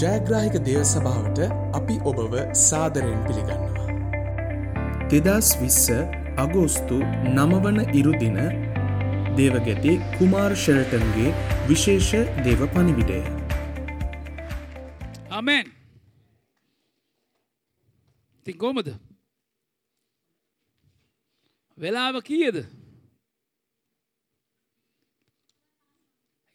[0.00, 1.38] ජයග්‍රාහික දේව සභාවට
[1.78, 3.86] අපි ඔබව සාදරයෙන් පිළිගන්නවා.
[5.10, 5.84] දෙදස් විස්ස
[6.42, 6.98] අගෝස්තු
[7.36, 8.36] නමවන ඉරුදින
[9.38, 11.30] දේවගැති කුමාර් ෂෙල්ටන්ගේ
[11.68, 12.10] විශේෂ
[12.44, 13.20] දේව පනිවිඩය.
[15.38, 15.72] අමෙන්
[18.38, 18.92] ඉතින් කෝමද
[21.78, 22.62] වෙලාව කීයද?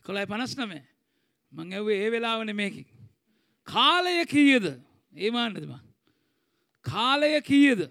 [0.05, 0.84] කොළයි පනස් නමේ
[1.53, 2.91] මං ඇවේ ඒ වෙලාවන මේකින්
[3.67, 4.65] කාලය කීයද?
[5.13, 5.73] ඒමාන්නදම
[6.85, 7.89] කාලය කීයද?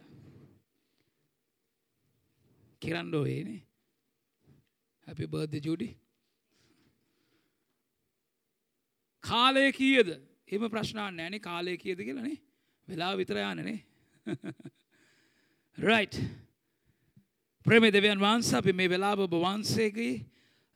[2.83, 3.63] කිරන්ඩෝ ඒනේ.
[5.07, 5.89] හැපි බර්ධ ජුඩි
[9.25, 10.31] කාලය කීයද?
[10.49, 12.39] එම ප්‍රශ්නාන්න ෑනේ කාලය කියද කියලනේ
[12.89, 13.79] වෙලා විතරයානනේ
[15.79, 16.17] රයිට්
[17.67, 20.25] ප්‍රම දෙවන් වහන්ස අපි මේ වෙලාව ඔබ වහන්සේගේ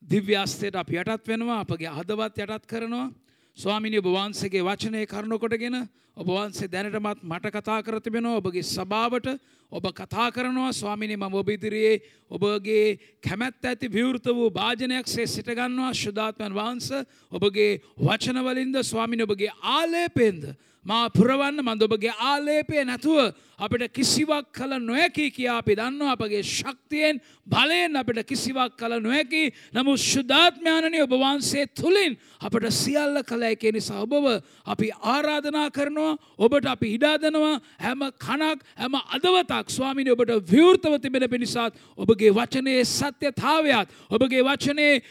[0.02, 3.08] දිව්‍යස්තයට අප යටත් වෙනවා අපගේ හදවත් යටත් කරනවා.
[3.57, 5.77] ස්වාමිනි ඔබ වහන්සේගේ වචනය කරුණකොටගෙන
[6.16, 8.41] ඔබ වහන්සේ දැනටමත් මට කතා කර තිබෙනවා.
[8.43, 9.38] ඔබගේ සභාවට
[9.73, 10.73] ඔබ කතා කරනවා.
[10.73, 16.91] ස්වාමිනි මම ඔබ ඉදිරියේ ඔබගේ කැමැත්ත ඇති විවෘත වූ භාජනයක් සේ සිටගන්නවා ශුද්ධාත්මයන් වහන්ස
[17.30, 20.51] ඔබගේ වචනවලින්ද ස්වාමිනි ඔබගේ ආලේපෙන්ද
[20.87, 27.21] මා පුරවන්න මන්ද ඔබගේ ආලේපය නැතුව අපිට කිසිවක් කළ නොයකි කියා අපි දන්නවා අපගේ ශක්තියෙන්
[27.46, 29.52] බලයෙන් අපිට කිසිවක් කළ නොහැකි.
[29.73, 36.66] නමුත් ශුද්ධාත්මයානනය ඔබ වහන්සේ තුළින් අපට සියල්ල කළ එකේ නිසා ඔබව අපි ආරාධනා කරනවා ඔබට
[36.66, 44.43] අපි ඉඩාදනවා හැම කනක් හැම අදවතක් ස්වාමිනි ඔබට විවෘතව තිබෙන පිණිසාත් ඔබගේ වචනයේ සත්‍යතාවයක් ඔබගේ
[44.43, 45.02] වචනයේ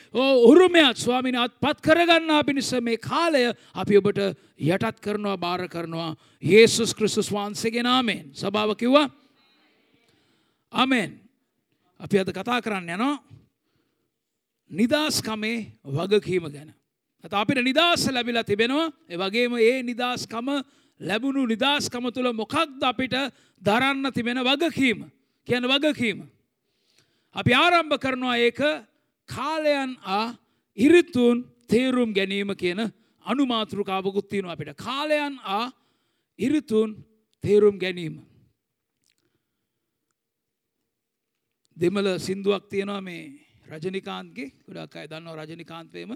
[0.45, 4.19] උරුමයක් ස්වාමිනි අත්පත් කරගන්නා පිණිස මේ කාලය අපි ඔබට
[4.59, 6.15] යටත් කරනවා බාර කරනවා.
[6.41, 8.31] යේසුස් ක්‍රිස්තුස් වහන්සේගේ නාමයෙන්.
[8.33, 9.09] සභාව කිව්වා?
[10.73, 11.19] අමෙන්.
[11.99, 13.23] අපි අද කතා කරන්න යනවා
[14.71, 16.73] නිදහස්කමේ වගකීම ගැන.
[17.23, 18.91] ඇත අපිට නිදහස ලැබිලා තිබෙනවා.
[19.09, 20.47] ඒ වගේම ඒ නිදහස්කම
[20.99, 23.13] ලැබුණු නිදහස්කම තුළ මොකක්ද අපිට
[23.61, 25.11] දරන්න තිබෙන වගකීම?
[25.47, 26.29] කියන වගකීම.
[27.35, 28.59] අපි ආරම්භ කරනවා ඒක
[29.29, 30.35] කාලයන් ආ
[30.77, 32.91] ඉරිතුන් තේරුම් ගැනීම කියන
[33.25, 35.71] අනුමාතෘකාවකුත් තියෙනවා අපිට කාලයන් ආ
[36.39, 36.89] ඉරිතුන්
[37.43, 38.15] තේරුම් ගැනීම.
[41.77, 43.23] දෙමල සින්දුවක් තියෙනවා මේ
[43.71, 46.11] රජනිකාන්ගේ ගොඩක් අය දන්නවා රජනිකාන්තයම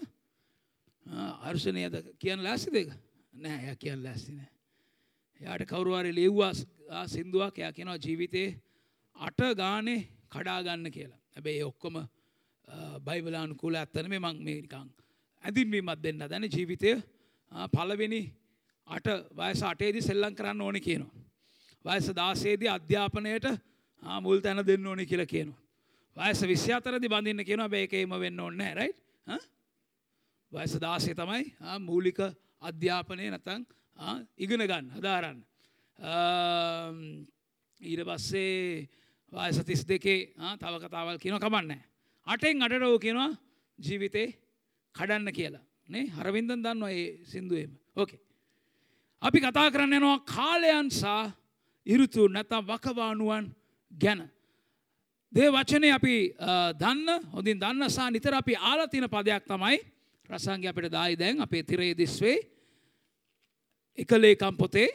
[1.50, 2.90] අර්ශනයද කියන්න ලැස්සි දෙක
[3.34, 4.52] නෑ ය කියන්න ලැස්සි නෑ.
[5.42, 6.54] යාට කවරුවාරි ලියව්වා
[7.08, 8.60] සින්දුවක් යා කියනවා ජීවිතයේ
[9.16, 11.20] අට ගානේ කඩාගන්න කියලා.
[11.36, 11.96] හැබැයි ඔක්කොම
[13.06, 14.90] බයිබලානුකූල ඇත්තන මේ මං මේනිකං
[15.48, 16.92] ඇඳින්වීමත් දෙන්න දැන ජීවිතය
[17.72, 18.22] පලවෙනි
[18.88, 19.08] අට
[19.40, 21.14] වයස අටේදි සෙල්ලං කරන්න ඕන කියනවා.
[21.86, 23.46] වයස දාසේදී අධ්‍යාපනයට
[24.22, 25.60] මුල් තැන දෙන්න ඕනි කියල කියනවා.
[26.18, 28.92] වයස විශ්‍ය අතරදි බඳන්න කියනවා බේකේම වෙන්න ඔන්න රයි
[30.52, 32.20] වයස දාසේ තමයි මූලික
[32.62, 33.64] අධ්‍යාපනය නැතං
[34.38, 35.40] ඉගෙන ගන්න හදාරන්න.
[37.82, 38.88] ඊට පස්සේ
[39.32, 41.80] වයස තිස් දෙකේ තව කතාවල් කියන කමන්න.
[42.28, 43.32] අටෙන් අටරෝ කියනවා
[43.80, 44.28] ජීවිතේ
[44.98, 48.20] කඩන්න කියලා නේ හරවින්දන් දන්නවා ඒ සිින්දුවේම ඕකේ.
[49.22, 51.32] අපි කතා කරන්න යනවා කාලයන් සා
[51.86, 53.46] ඉරුතු නැතම් වකවානුවන්
[53.92, 54.30] ගැන.
[55.32, 56.16] දේ වචනය අපි
[56.80, 59.80] දන්න හොඳින් දන්නසා නිතර අපි ආලතින පදයක් තමයි
[60.30, 62.38] රසංග අපිට දායි දැන් අපේ තිරේ දිස්වේ
[63.98, 64.88] එකලේකම් පොතේ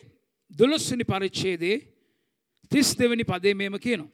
[0.50, 1.76] දොළොස්වනි පරිච්චේදේ
[2.70, 4.10] තිස් දෙවනි පදේ මේම කියනවා.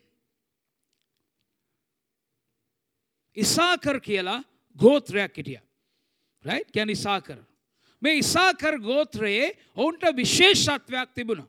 [3.37, 4.43] ඉසාකර් කියලා
[4.77, 5.68] ගෝත්‍රයක් හිටිය.
[6.49, 7.39] රයි් ගැන ඉසාකර.
[8.03, 11.45] මේ ඉසාකර් ගෝත්‍රයේ ඔවුන්ට විශේෂත්වයක් තිබුණ.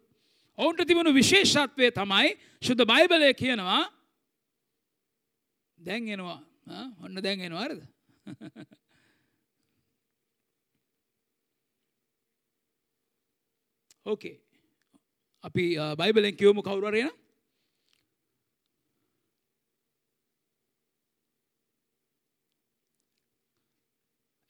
[0.58, 3.84] ඔවුන්ට තිබුණු විශේෂත්වය තමයි ශුද්ධ බයිබලය කියනවා
[5.80, 6.40] දැන්ගෙනවා
[7.00, 7.82] ඔන්න දැන්ගෙනවාරද.
[14.06, 14.36] ඕකේ
[15.44, 15.66] අපි
[15.98, 17.12] බයිබලෙන් කියවමු කවුරරයෙන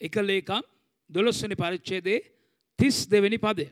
[0.01, 0.63] එක ලේකම්
[1.09, 2.19] දොළොස්වනි පරිච්චේදේ
[2.79, 3.65] තිස් දෙවැනි පදය.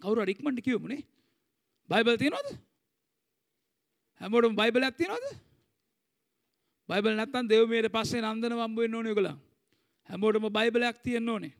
[0.00, 1.02] කවුරු රික්මට කියවමුණේ
[1.90, 2.48] බයිබල් තියනොද
[4.20, 5.24] හැමෝටම බයිබල ඇත්තිනොද
[6.88, 9.30] බයිබල් නැත්තන් දෙවමේට පස්සේ නන්දන වම්බුවෙන් ඕනය කළ
[10.10, 11.54] හැමෝටම බයිබලයක් තියෙන් ඕනේ.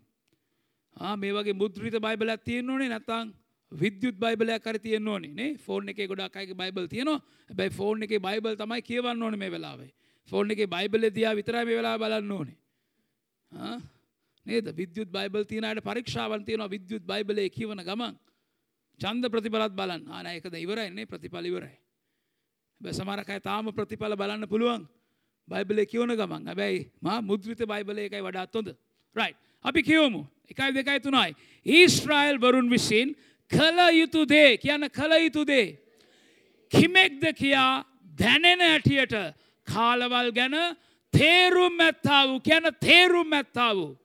[1.17, 3.33] මේ වගේ මුද්‍රිත බයිබලයක් තියෙන් ඕනේ නැතං
[3.73, 5.57] විද්‍යුත් බයිබලයක් කර තියෙන් ඕනේ නේ?
[5.57, 7.21] ෆෝන් එක ගොඩක් අයක බයිබල් තියනවා.
[7.51, 9.91] බැයි ෆෝන් එක බයිබල් තමයි කියවන්න ඕන මේ වෙලාවේ.
[10.31, 12.57] ෆෝන් එක බයිබල දයා විතරයි මේ වෙලා බලන්න ඕනේ.
[13.53, 14.67] නේද?
[14.77, 18.19] විද්‍යුත් බයිබල් තියනට පරීක්ෂාවන් තියෙනවා විද්‍යුත් බයිබලය කියවන ගමන්
[19.01, 21.77] චන්ද ප්‍රතිඵලත් බලන් ආන එකද ඉවරයින්නේ ප්‍රතිඵලිවරයි
[22.81, 24.87] බැ සමරකයි තාම ප්‍රතිඵල බලන්න පුළුවන්
[25.49, 26.47] බයිබලය කියවන ගමන්.
[26.47, 28.75] හැබැයි මා මුද්‍රිත බයිබලය එකයි වඩාත් හොඳ.
[29.17, 29.33] රයි්
[29.65, 30.27] අපි කියවමු.
[30.51, 31.35] එකයි දෙකයි තුනයි.
[31.67, 33.15] ඊස්ට්‍රයිල් වරුන් විසින්
[33.51, 34.57] කළ යුතු දේ.
[34.59, 35.79] කියන කළ යුතු දේ.
[36.71, 37.85] කිමෙක්ද කියා
[38.19, 39.15] දැනෙන ඇටියට
[39.67, 40.57] කාලවල් ගැන
[41.19, 43.99] තේරුම් ඇත්තා වූ කියන තේරුම් ඇත්තා වූ.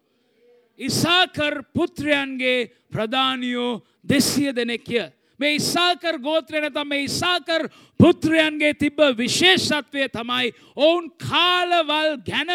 [0.80, 5.12] ඉසාකර් පුත්‍රයන්ගේ ප්‍රධානියෝ දෙසිය දෙනෙක්ය.
[5.40, 7.68] මේ ඉස්සාකර් ගෝත්‍රය නැතම් මේ ඉස්සාකර්
[8.00, 12.52] පුත්‍රයන්ගේ තිබ්බ විශේෂත්වය තමයි ඔවුන් කාලවල් ගැන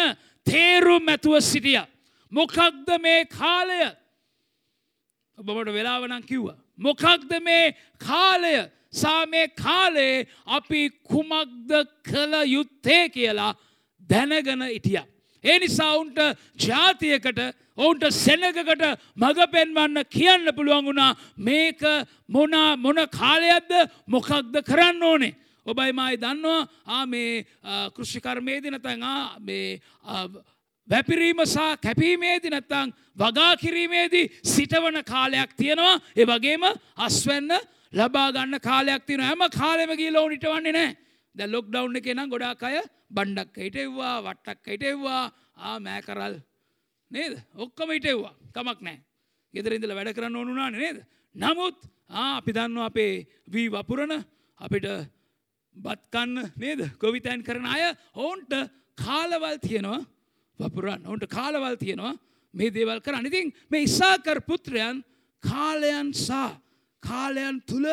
[0.47, 1.81] තේරුම් ඇතුව සිටිය.
[2.31, 3.81] මොකක්ද මේ කාලය
[5.37, 6.55] ඔබට වෙලාවනං කිව්ව.
[6.77, 8.55] මොකක්ද මේ කාලය
[8.91, 11.71] සා මේ කාලේ අපි කුමක්ද
[12.03, 13.53] කළ යුත්තේ කියලා
[14.09, 14.99] දැනගන ඉටිය.
[15.43, 16.19] ඒ නිසා ඔවුන්ට
[16.57, 17.39] ජාතියකට
[17.77, 18.83] ඔවුන්ට සෙනගකට
[19.15, 21.81] මඟ පෙන්වන්න කියන්න පුළුවන් වුණා මේක
[22.27, 23.71] මොනා මොන කාලයක්ද
[24.07, 25.35] මොකක්ද කරන්න ඕනේ.
[25.65, 27.45] ඔබයි මයි දන්නවා ආ මේ
[27.93, 29.03] කෘෂිකර්මේදි නැතන්
[29.39, 29.79] මේ
[30.87, 36.63] වැපිරීම සහ කැපීමේදි නැත්තං වගා කිරීමේදී සිටවන කාලයක් තියෙනවා ඒ වගේම
[36.97, 37.51] අස්වැන්න
[37.93, 40.95] ලබා ගන්න කාලයක් තියෙන හැම කාලෙම ගිහිල්ලා උන් හිටවන්නේ නැහැ.
[41.37, 42.77] දැන් ලොක්ඩවුන් එකේ නම් ගොඩාක් අය
[43.09, 45.23] බණ්ඩක් හිටෙව්වා, වට්ටක් හිටෙව්වා,
[45.57, 46.35] ආ මෑ කරල්
[47.11, 47.33] නේද?
[47.55, 48.33] ඔක්කොම හිටෙව්වා.
[48.53, 49.03] කමක් නැහැ.
[49.53, 50.97] ගෙදර ඉඳලා වැඩ කරන්න ඕන උනානේ නේද?
[51.35, 51.77] නමුත්
[52.09, 53.13] ආ අපි දන්නවා අපේ
[53.53, 54.13] වී වපුරන
[54.59, 54.87] අපිට
[55.75, 56.81] බත් කන්න නේද?
[56.99, 57.83] ගොවිතැන් කරන අය
[58.15, 58.53] ඔවුන්ට
[58.97, 60.01] කාලවල් තියෙනවා
[60.59, 61.05] වපුරන්න.
[61.05, 62.15] ඔවුන්ට කාලවල් තියෙනවා
[62.53, 63.25] මේ දේවල් කරන්න.
[63.25, 65.03] ඉතින් මේ ඉසාකර් පුත්‍රයන්
[65.43, 66.51] කාලයන් සා
[67.03, 67.85] කාලයන් තුල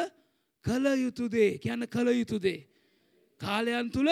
[0.64, 2.61] කළ යුතු දේ කියන්න කළ යුතු දේ.
[3.41, 4.09] කාලයන් තුල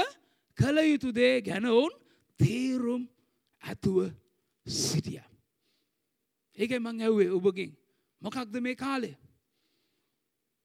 [0.59, 1.93] කළ යුතු දේ ගැන ඔවුන්
[2.41, 3.03] තේරුම්
[3.63, 4.13] ඇතුව
[4.67, 5.23] සිටිය.
[6.59, 7.73] ඒක මං ඇව්වේ ඔබගින්.
[8.23, 9.17] මොකක්ද මේ කාලය.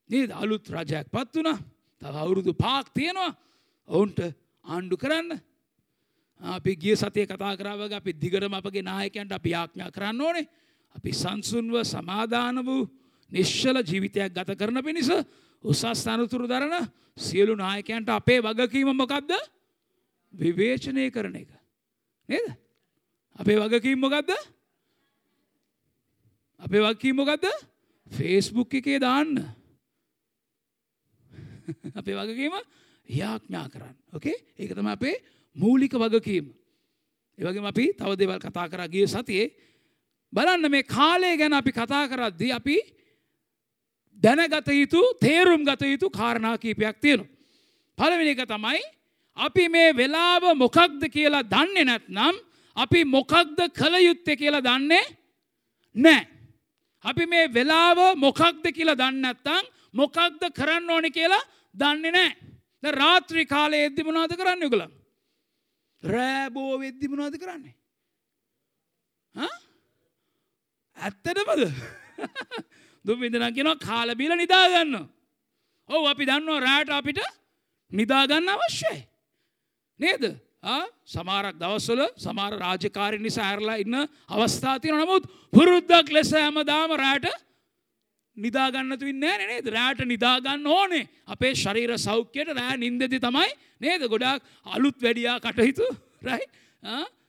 [0.09, 0.31] නේද?
[0.31, 1.57] අලුත් රජයක් පත් වුණ.
[2.01, 3.35] තව අවුරුදු පාක් තියෙනවා.
[3.87, 4.19] ඔවුන්ට
[4.65, 5.39] ආණ්ඩු කරන්න.
[6.41, 10.47] අපි ගිය සතිය කතා කරාවග අපි දිගටම අපගේ නායකයන්ට අපි යාඥා කරන්න ඕනේ.
[10.95, 12.89] අපි සංසුන්ව සමාධාන වූ
[13.31, 15.09] නිශ්චල ජීවිතයක් ගත කරන පිණිස
[15.63, 16.87] උසස් තනතුරු දරන
[17.17, 19.31] සියලු නායකයන්ට අපේ වගකීම මොකක්ද
[20.33, 21.49] විවේචනය කරන එක.
[22.29, 22.55] නේද?
[23.35, 24.31] අපේ වගකීම් මොකක්ද
[26.59, 27.45] අපේ වගකීම් මොකක්ද
[28.11, 29.43] ෆේස්බුක් එකේ දාන්න.
[31.99, 32.53] අපේ වගකීම
[33.09, 33.95] යාඥා කරන්න.
[34.13, 35.15] ඕකේ ඒක තමයි අපේ
[35.55, 36.53] මූලික වගකීම.
[37.39, 39.51] ඒ වගේම අපි තව දේවල් කතා කරා ගිය සතියේ
[40.33, 42.77] බලන්න මේ කාලය ගැන අපි කතා කරද්දී අපි
[44.23, 47.29] දැනගත යුතු තේරුම් ගත යුතු කාරණා කීපයක් තියෙනවා.
[47.97, 48.81] පළවෙනි එක තමයි
[49.37, 52.35] අපි මේ වෙලාව මොකක්ද කියලා දන්නේ නැත්නම්
[52.75, 55.05] අපි මොකක්ද කළ යුත්තේ කියලා දන්නේ
[55.95, 56.27] නැහැ.
[57.03, 61.43] අපි මේ වෙලාව මොකක්ද කියලා දන්නේ නැත්නම් මොකක්ද කරන්න ඕනේ කියලා
[61.73, 62.35] දන්නේ නැහැ.
[62.83, 64.91] දැන් රාත්‍රී කාලේ එද්දි මොනවද කරන්නේ ඔයගොල්ලෝ?
[66.03, 67.75] රෑ බෝ වෙද්දි මොනවද කරන්නේ?
[69.35, 69.55] හා?
[70.97, 71.71] ඇත්තටමද?
[73.07, 74.95] දුම්විඳනම් කියනවා කාල බීල නිදාගන්න.
[75.89, 77.19] ඔව් අපි දන්නවා රෑට අපිට
[77.91, 79.07] නිදාගන්න අවශ්‍යයි.
[79.99, 80.23] නේද?
[81.05, 83.95] සමාරක් දවස්වල සමාර රාජකාරී නිසා ඇරලා ඉන්න
[84.27, 85.05] අවස්ථා තියෙනවා.
[85.05, 87.27] නමුත් පුරුද්දක් ලෙස හැමදාම රෑට
[88.37, 89.67] නිදාගන්නතු ඉන්නේ නැහැ නේද?
[89.77, 91.09] රෑට නිදාගන්න ඕනේ.
[91.25, 94.01] අපේ ශරීර සෞඛ්‍යයට රෑ නිින්දෙදි තමයි නේද?
[94.13, 95.87] ගොඩාක් අලුත් වැඩියා කටයුතු
[96.21, 96.51] right?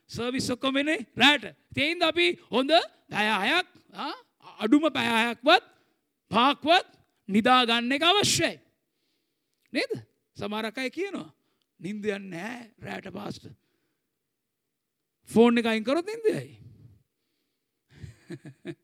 [0.09, 1.55] සර්විස් ඔක්කොම වෙන්නේ රෑට.
[1.77, 2.71] ඒ අපි හොඳ
[3.11, 3.67] පැය හයක්
[4.59, 5.65] අඩුම පැයහයක්වත්
[6.31, 6.87] පාක්වත්
[7.29, 8.59] නිදාගන්න එක අවශ්‍යයි.
[9.73, 9.91] නේද
[10.37, 11.29] සමාරකයි කියනවා.
[11.79, 13.45] නින්දයන් නෑ රෑට පාස්ට.
[15.29, 16.57] ෆෝන් එක අයින්කරොත් නින්දයයි.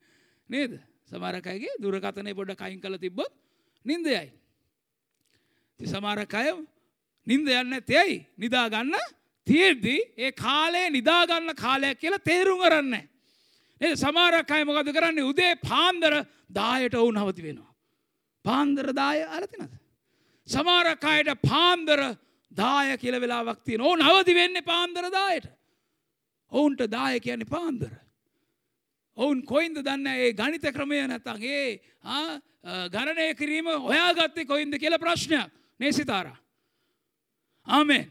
[0.49, 3.33] නේද සමාරකයගේ දුරකතනය පොඩ කයින් කළ තිබ්බොත්
[3.85, 4.31] නින්දයයි.
[5.79, 6.55] ති සමාරකය
[7.27, 8.95] නින්ද යන්න තෙයි නිදාගන්න
[9.47, 13.09] තියෙද්දී ඒ කාලේ නිදාගන්න කාලයක් කියලා තේරුම් කරන්නේ.
[13.85, 16.13] ඒ සමාරක් අය මොකද කරන්නේ උදේ පාන්දර
[16.59, 17.73] දායට ඔවුන් නවති වෙනවා.
[18.45, 19.73] පාන්දර දාය අරතිනද.
[20.47, 22.01] සමාරක් අයට පාන්දර
[22.51, 25.47] දාය කියල වෙලාවක් තියෙන ඕ නවති වෙන්න පාන්දර දායට.
[26.51, 27.91] ඔවුන්ට දාය කියන්නේ පාන්දර.
[29.17, 31.79] ඔවුන් කොයින්ද දන්න ඒ ගනිත ක්‍රමය නැතන්ගේ
[32.93, 36.37] ගණනය කිරීම ඔයාගත්තේ කොයින්ද කියල ප්‍රශ්නයක් නේසිතාරා.
[37.67, 38.05] ආමෙන්.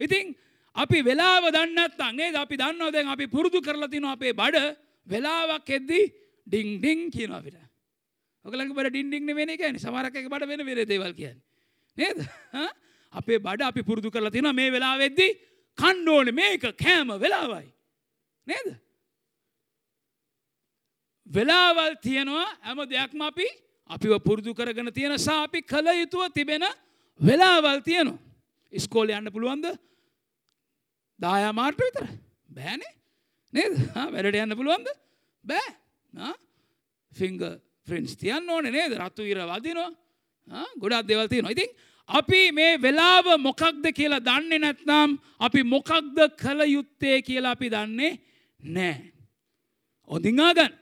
[0.00, 0.36] ඉතිං
[0.76, 4.76] අපි වෙලාව දන්නත් අන්නේ අපි දන්නවද අපි පුරුදු කරලා තින අපේ බඩ
[5.06, 6.04] වෙලාවක් එද්දී
[6.46, 7.56] ඩිං ඩිං කියන අපිට.
[8.44, 11.40] ඔකලඟ බට ඩින්ඩිං වෙන ගැන සමරක බට වෙන වෙර දේවල් කියන්න.
[11.96, 12.18] නේද?
[13.12, 15.28] අපේ බඩ අපි පුරුදු කරලා තින මේ වෙලා වෙද්දි
[15.78, 17.68] කණ්ඩෝන මේක කෑම වෙලාවයි.
[18.46, 18.68] නේද?
[21.26, 23.46] වෙලාවල් තියෙනවා ඇම දෙයක්ම අපි
[23.90, 26.64] අපිව පුරුදු කරගෙන තියෙන සා අපි කළ යුතුව තිබෙන
[27.20, 28.18] වෙලාවල් තියෙනවා.
[28.72, 29.66] ඉස්කෝල යන්න පුළුවන්ද?
[31.20, 32.06] දායා මාර්ට විතර?
[32.48, 32.99] බෑනේ.
[33.52, 33.76] නේද?
[33.94, 34.88] වැඩට යන්න පුළුවන්ද?
[35.44, 36.34] බෑ.
[37.12, 37.40] ෆිංග
[37.86, 38.96] ෆ්‍රෙන්ස් තියන්න ඕන නේද?
[38.98, 39.90] රත්තු ඉර වදිනවා.
[40.78, 41.70] ගොඩක් දෙවල්තිය නොයිතින්
[42.08, 48.18] අපි මේ වෙලාව මොකක්ද කියලා දන්නේ නැත්නම් අපි මොකක්ද කළ යුත්තේ කියලා අපි දන්නේ
[48.60, 49.12] නෑ.
[50.10, 50.72] ඔදිංආගන්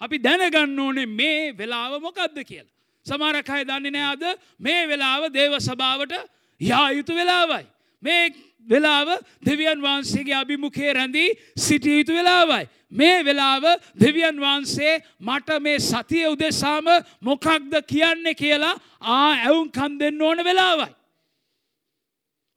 [0.00, 2.72] අපි දැනගන්න ඕනේ මේ වෙලාව මොකක්ද කියලා.
[3.06, 4.24] සමාරකය දන්නේ නෑ අද
[4.58, 6.12] මේ වෙලාව දේව සභාවට
[6.60, 7.66] යා යුතු වෙලාවයි.
[8.02, 8.32] මේ
[8.66, 9.08] වෙලාව
[9.46, 12.68] දෙවියන් වහන්සේගේ අභිමුඛේ රැඳී සිටිය යුතු වෙලාවයි.
[12.90, 13.64] මේ වෙලාව
[14.00, 16.86] දෙවියන් වහන්සේ මට මේ සතිය උදෙසාම
[17.20, 20.90] මොකක්ද කියන්නේ කියලා ආ ඇවුම් කන් දෙන්න ඕන වෙලාවයි.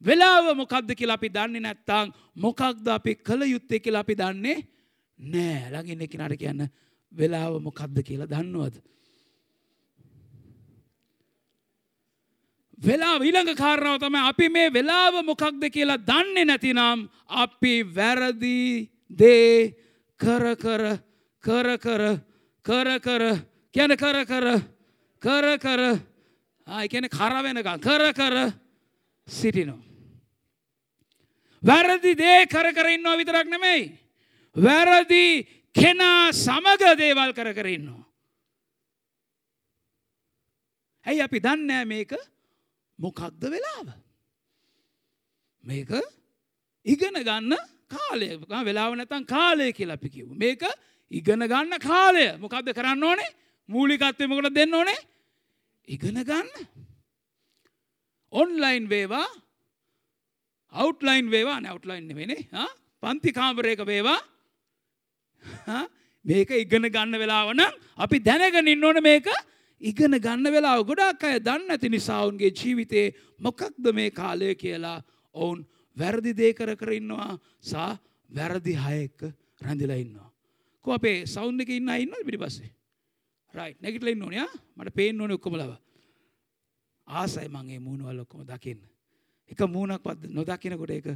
[0.02, 4.58] වෙලාව මොකක්ද කියලා අපි දන්නේ නැත්තං මොකක්ද අපි කළ යුත්තේ කියලා අපි දන්නේ
[5.20, 6.70] නෑ ළඟින් එකිනට කියන්න
[7.12, 8.76] වෙලාව මොකක්ද කියලා දන්නවද.
[12.77, 19.74] වෙලා ඊළඟ කාරණාව තමයි අපි මේ වෙලාව මොකක්ද කියලා දන්නේ නැතිනම් අපි වැරදි දේ
[20.19, 20.84] කර කර
[21.43, 22.03] කර කර
[22.65, 23.24] කර කර
[23.74, 24.48] කියන කර කර
[25.22, 25.81] කර කර
[26.67, 28.36] ආයකන කර වෙනකම් කර කර
[29.27, 29.81] සිටිනවා.
[31.63, 33.91] වැරදි දේ කර කර ඉන්නවා විතරක් නෙමෙයි.
[34.55, 38.05] වැරදි කෙනා සමග දේවල් කර කර ඉන්නවා.
[41.05, 42.13] ඇයි අපි දන්නෑ මේක
[43.00, 43.88] මොකක්ද වෙලාව.
[45.63, 45.92] මේක
[46.86, 47.54] ඉගෙන ගන්න
[47.88, 48.30] කාලය.
[48.68, 50.27] වෙලාව නැතන් කාලය කියලා අපි කිව්.
[50.34, 50.63] මේක
[51.12, 52.25] ඉගෙන ගන්න කාලය.
[52.38, 53.36] මොකක්ද කරන්න ඕනේ?
[53.70, 55.00] මූලිකත්වය මොකට දෙන්න ඕනේ?
[55.88, 56.50] ඉගෙන ගන්න.
[58.34, 59.27] ඔන්ලයින් වේවා.
[60.74, 61.60] අවට්ලයින් වේවා.
[61.62, 62.68] නැවට්ලයින් වෙනේ
[63.04, 64.20] පන්ති කාමරයක වේවා.
[66.25, 67.62] මේක ඉගෙන ගන්න වෙලාවන
[67.98, 69.27] අපි දැනගෙන ඉන්න ඕන මේක
[69.81, 75.03] ඉගෙන ගන්න වෙලා ගොඩක් අය දන්න ඇති නිසාවුන්ගේ ජීවිතේ මොකක්ද මේ කාලය කියලා
[75.36, 75.65] ඔවුන්
[75.98, 77.98] වැරදි දේ කර කර ඉන්නවා සා
[78.29, 79.22] වැරදි හයක
[79.62, 80.31] රැඳිලා ඉන්නවා.
[80.81, 82.72] කො අපේ සෞන්් එක ඉන්න ඉන්න පිටි පස්සේ
[83.53, 85.74] රයි නැගිටල ඉන්න ඕනයා මට පේෙන් ඕන ඔක්කොමලව
[87.07, 88.81] ආසයි මගේ මූුණවල් ඔක්කොම දකින්න.
[89.51, 91.07] එක මූුණක් පත් නොදකිනකොට එක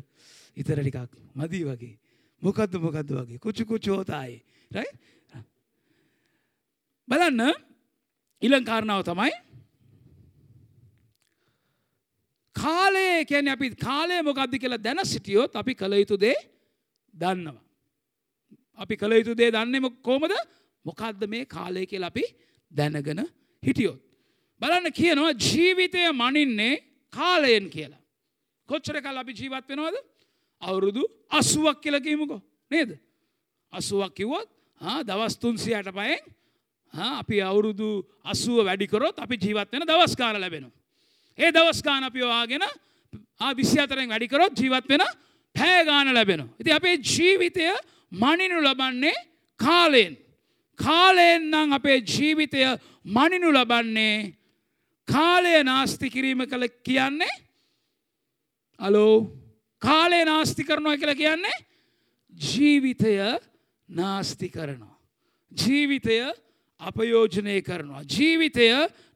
[0.55, 1.97] ඉතර ටිකක් මදී වගේ.
[2.41, 3.39] මොකක්ද මොකක්ද වගේ?
[3.39, 4.37] කුචු කුචෝතායි
[4.71, 4.89] රයි
[7.07, 7.70] බලන්න.
[8.41, 9.31] ඉළං කාරණාව තමයි
[12.55, 16.37] කාලය කැන අපි කාලය මොකක්ද කියලා දැන සිටියොත් අපි කළ යුතු දේ
[17.13, 17.61] දන්නවා.
[18.77, 20.33] අපි කළ යුතු දේ දන්නෙම කෝමද
[20.85, 22.23] මොකක්ද මේ කාලය කියල අපි
[22.71, 23.21] දැනගෙන
[23.63, 23.99] හිටියොත්.
[24.61, 26.73] බලන්න කියනවා ජීවිතය මනින්නේ
[27.13, 28.01] කාලයෙන් කියලා.
[28.69, 29.97] කොච්චර කල් අපි ජීවත් වෙනවද
[30.61, 32.99] අවුරුදු අසුවක් කියලකීමකෝ නේද.
[33.73, 34.49] අසුවක් කිව්වොත්
[35.07, 36.21] දවස්තුන්සියට පයෙන්
[36.93, 40.71] අපි අවුරුදු අසුව වැඩිකරොත් අපි ජීවත් වෙන දවස්කාර ලැබෙනවා.
[41.37, 42.63] ඒ දවස්කාන අපි වාගෙන
[43.55, 45.03] විසි අතරෙන් වැඩිකරොත් ජීවත් වෙන
[45.55, 46.53] පෑගාන ලැබෙනවා.
[46.59, 47.65] ඉති අපේ ජීවිතය
[48.11, 49.15] මනිනු ලබන්නේ
[49.59, 50.17] කාලයෙන්.
[50.79, 52.59] කාලයෙන් නම් අපේ ජීවිතය
[53.05, 54.33] මනිනු ලබන්නේ
[55.07, 57.35] කාලය නාස්ති කිරීම කළ කියන්නේ
[58.79, 59.31] අලෝ
[59.81, 61.57] කාලය නාස්ති කරනවා කියලා කියන්නේ
[62.33, 63.15] ජීවිතය
[63.89, 64.95] නාස්ති කරනවා.
[65.51, 66.17] ජීවිතය
[66.87, 68.03] අපයෝජනය කරනවා.
[68.03, 68.67] ජීවිතය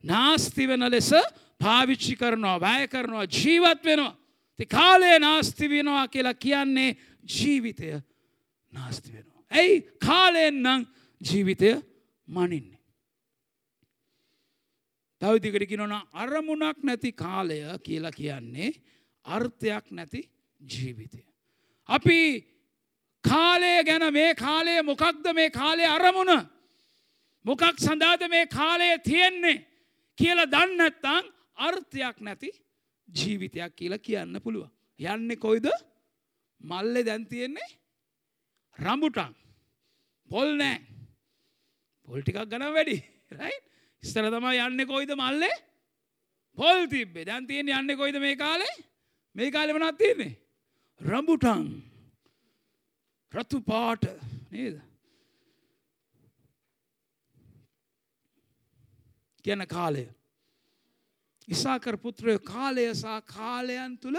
[0.04, 1.12] නාස්ති වෙන ලෙස
[1.60, 4.16] පාවිච්චි කරනවා වැය කරනවා ජීවත් වෙනවා.
[4.58, 8.02] ති කාලය නාස්ති වෙනවා කියලා කියන්නේ ජීවිතය
[8.74, 9.44] නාස්ති වෙනවා.
[9.52, 10.88] ඇයි කාලයෙන් නං
[11.22, 11.76] ජීවිතය
[12.28, 12.82] මනින්නේ.
[15.22, 18.74] තවදිකට කිනොන අරමුණක් නැති කාලය කියලා කියන්නේ
[19.26, 20.30] අර්ථයක් නැති
[20.60, 21.22] ජීවිතය.
[21.90, 22.20] අපි
[23.24, 26.55] කාලය ගැන මේ කාලය මොකක්ද මේ කාලය අරමුණ
[27.46, 29.58] මොකක් සඳාද මේ කාලය තියෙන්නේ
[30.18, 31.26] කියලා දන්නත්තං
[31.68, 32.50] අර්ථයක් නැති
[33.08, 34.70] ජීවිතයක් කියලා කියන්න පුළුව.
[35.00, 35.68] යන්නේ කොයිද?
[36.62, 37.70] මල්ලෙ දැන්තියෙන්නේ
[38.80, 39.34] රම්බුටන්
[40.32, 40.78] පොල් නෑ.
[42.08, 42.98] පොල්ටිකක් ගන වැඩි
[44.04, 45.54] ස්තර තම යන්න කොයිද මල්ලේ?
[46.58, 47.28] පොල් තිබ්බේ.
[47.30, 48.74] දැන්තියෙන් යන්න කොයිද මේ කාලේ?
[49.36, 50.34] මේ කාලෙමනත් තියන්නේ?
[51.02, 51.66] රම්බුටන්
[53.34, 54.10] රතු පාට
[54.52, 54.82] නේද?
[59.46, 60.06] කියන කාලය.
[61.48, 64.18] ඉසාකර පුත්‍රය කාලය සහ කාලයන් තුළ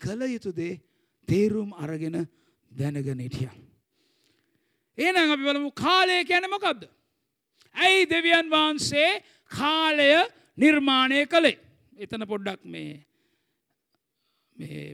[0.00, 0.80] කළ යුතුදේ
[1.28, 2.28] තේරුම් අරගෙන
[2.72, 3.50] දැනගෙන හිටිය.
[4.98, 6.84] ඒනම් අපි බලමු කාලය කියන මොකක්ද.
[7.74, 9.10] ඇයි දෙවියන් වහන්සේ
[9.50, 10.10] කාලය
[10.56, 11.58] නිර්මාණය කළේ.
[11.96, 13.04] එතන පොඩ්ඩක් මේ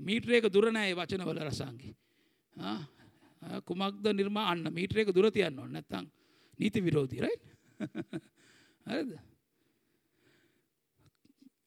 [0.01, 1.91] මීටරේක දුරනෑ වචනවල රසංගි.
[3.65, 6.07] කුමක්ද නිර්මා අන්න මීටරේක දුර තියන්න ඕන්න නැත්තං
[6.59, 7.37] නීති විරෝධීරයි.
[8.87, 9.13] හරිද?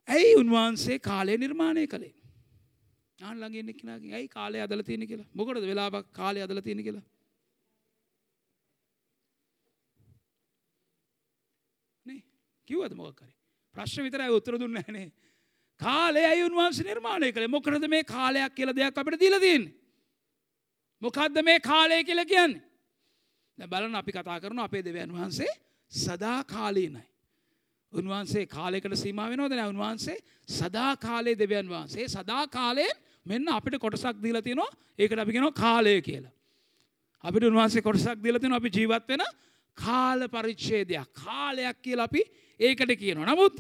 [0.08, 2.18] ඇයි උන්වහන්සේ කාලය නිර්මාණය කළේ
[3.20, 5.30] ආන් ළඟ ඉන්න කෙනාගෙන් ඇයි කාලය අදලා තියෙන්නේ කියලා.
[5.34, 7.06] මොකටද වෙලාවක් කාලය අදලා තියෙන්නේ කියලා.
[12.06, 12.22] නේ
[12.68, 13.34] කිව්වද මොකක් කරේ?
[13.76, 15.10] ප්‍රශ්න විතරයි උත්තර දුන්නේ නැහනේ.
[15.80, 17.54] කාලය ඇයි උන්වහන්සේ නිර්මාණය කළේ?
[17.56, 19.74] මොකටද මේ කාලයක් කියලා දෙයක් අපිට දීලා තියෙන්නේ?
[21.02, 22.62] මොකද්ද මේ කාලය කියලා කියන්නේ?
[23.58, 25.54] දැන් බලන්න අපි කතා කරන අපේ දෙවියන් වහන්සේ
[25.92, 27.02] සදා කාලීනයි.
[27.94, 30.18] උන්වහන්සේ කාලයකට සීමා වෙනවද නැහැ උන්වහන්සේ
[30.50, 36.02] සදා කාලයේ දෙවියන් වහන්සේ සදා කාලයෙන් මෙන්න අපිට කොටසක් දීලා තියෙනවා ඒකට අපි කියනවා කාලය
[36.02, 36.32] කියලා.
[37.24, 39.24] අපිට උන්වහන්සේ කොටසක් දීලා තියෙනවා අපි ජීවත් වෙන
[39.78, 42.22] කාල පරිච්ඡේදයක් කාලයක් කියලා අපි
[42.60, 43.26] ඒකට කියනවා.
[43.26, 43.56] නමුත්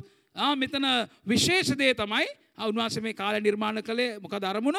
[0.55, 0.85] මෙතන
[1.27, 2.27] විශේෂදේ තමයි
[2.57, 4.77] උන්වහන්සේ මේ කාලය නිර්මාණ කළේ මොකද අරමුණ?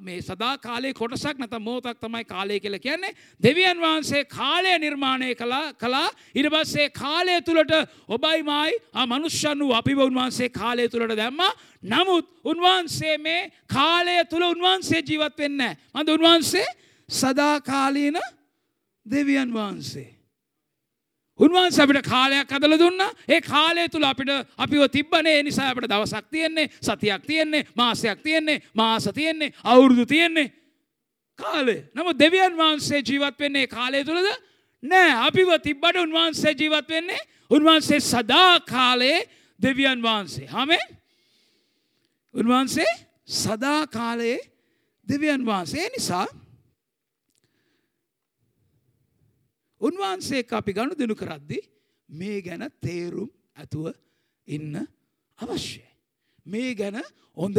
[0.00, 3.14] මේ සදා කාලයේ කොටසක් නැත්නම් මොහොතක් තමයි කාලය කියලා කියන්නේ.
[3.42, 6.10] දෙවියන් වහන්සේ කාලය නිර්මාණය කළා කළා.
[6.34, 7.72] ඊට පස්සේ කාලය තුලට
[8.08, 11.52] ඔබයි මායි ආ මනුෂ්‍යයන් වූ අපිව උන්වහන්සේ කාලය තුලට දැම්මා.
[11.82, 15.78] නමුත් උන්වහන්සේ මේ කාලය තුල උන්වහන්සේ ජීවත් වෙන්නේ නැහැ.
[15.94, 16.66] මන්ද උන්වහන්සේ
[17.08, 18.18] සදාකාලීන
[19.06, 20.19] දෙවියන් වහන්සේ.
[21.40, 23.00] උන්වහන්ස අපිට කාලයක් අදල දුන්න.
[23.28, 25.42] ඒ කාලය තුළ අපිට අපිව තිබ්බනේ.
[25.42, 30.52] නිසා අපට දවසක් තියෙන්නේ සතියක් තියෙන්නේ මාසයක් තියෙන්නේ මාස තියෙන්නේ අවුරුදු තියෙන්නේ.
[31.38, 34.28] කාලේ නම දෙවියන් වහන්සේ ජීවත් වෙන්නේ කාලය තුළද
[34.82, 35.10] නෑ.
[35.26, 37.20] අපිව තිබ්බට උන්වහන්සේ ජීවත් වෙන්නේ
[37.50, 39.28] උන්වහන්සේ සදා කාලයේ
[39.60, 40.46] දෙවියන් වහන්සේ.
[40.46, 40.84] හමේ
[42.34, 42.90] උන්වහන්සේ
[43.26, 44.40] සදා කාලයේ
[45.08, 45.88] දෙවියන් වහන්සේ.
[45.96, 46.26] නිසා
[49.80, 51.58] උන්වහන්සේ අපි ගණු දෙනු කරද්දි
[52.08, 53.94] මේ ගැන තේරුම් ඇතුව
[54.46, 54.74] ඉන්න
[55.38, 55.86] අවශ්‍යයි.
[56.46, 57.02] මේ ගැන
[57.36, 57.58] හොඳ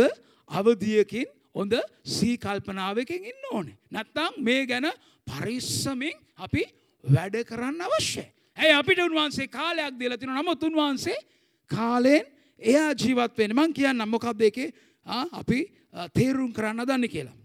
[0.50, 1.26] අවධියකින්
[1.56, 1.74] හොඳ
[2.04, 3.78] සීකල්පනාවකින් ඉන්න ඕනේ.
[3.90, 4.88] නැත්තම් මේ ගැන
[5.28, 6.64] පරිස්සමින් අපි
[7.04, 8.28] වැඩ කරන්න අවශ්‍යයි.
[8.58, 10.42] ඇයි අපිට උන්වහන්සේ කාලයක් දීලා තියෙනවා.
[10.42, 11.18] නමුත් උන්වහන්සේ
[11.72, 12.26] කාලයෙන්
[12.60, 13.58] එයා ජීවත් වෙන්නේ.
[13.60, 14.74] මං කියන්නම් මොකක්ද ඒකේ
[15.32, 15.60] අපි
[16.14, 17.41] තේරුම් කරන්න දන්නේ කියලා.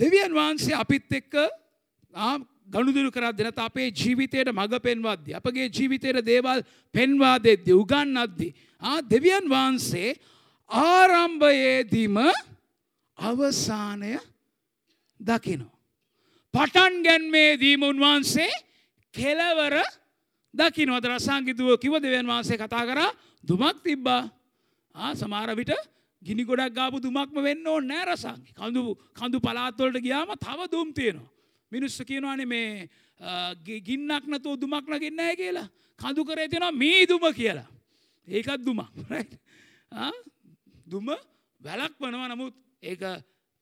[0.00, 1.34] දෙවියන් වහන්සේ අපිත් එක්ක
[2.66, 5.34] ගණුදුරු කරත් දෙනත අපේ ජීවිතයට මඟ පෙන්වද්දි.
[5.34, 6.62] අපගේ ජීවිතයට දේවල්
[6.94, 8.48] පෙන්වා දෙද්දි උගන්නද්දි.
[9.10, 10.16] දෙවියන් වහන්සේ
[10.70, 12.16] ආරම්භයේදීම
[13.18, 14.18] අවසානය
[15.20, 15.72] දකිනෝ.
[16.54, 18.50] පටන් ගැන්මේදීම උන්වහන්සේ
[19.14, 19.76] කෙලවර
[20.54, 23.10] දකිනවද රසංගිතුව කිව දෙවන් වහන්සේ කතා කරා
[23.44, 24.30] දුමක් තිබ්බා
[25.14, 25.74] සමාර විට
[26.22, 28.52] ගිනි ගොඩක් ගාපු දුමක්ම වෙන්න ඕන නෑ රසංගි.
[28.52, 31.30] කඳු කඳු පළාත්වලට ගියාම තව දුම් තියෙනවා.
[31.72, 32.88] මිනිස්සු කියනවානේ මේ
[33.80, 35.68] ගින්නක් නැතුව දුමක් නගින්නේ නැහැ කියලා.
[35.98, 37.68] කඳු කරේ තියෙනවා මේ දුම කියලා.
[38.28, 38.88] ඒකත් දුමක්.
[39.08, 39.32] රයිට්.
[40.86, 41.08] දුම
[41.60, 43.02] වැලක් වනවා නමුත් ඒක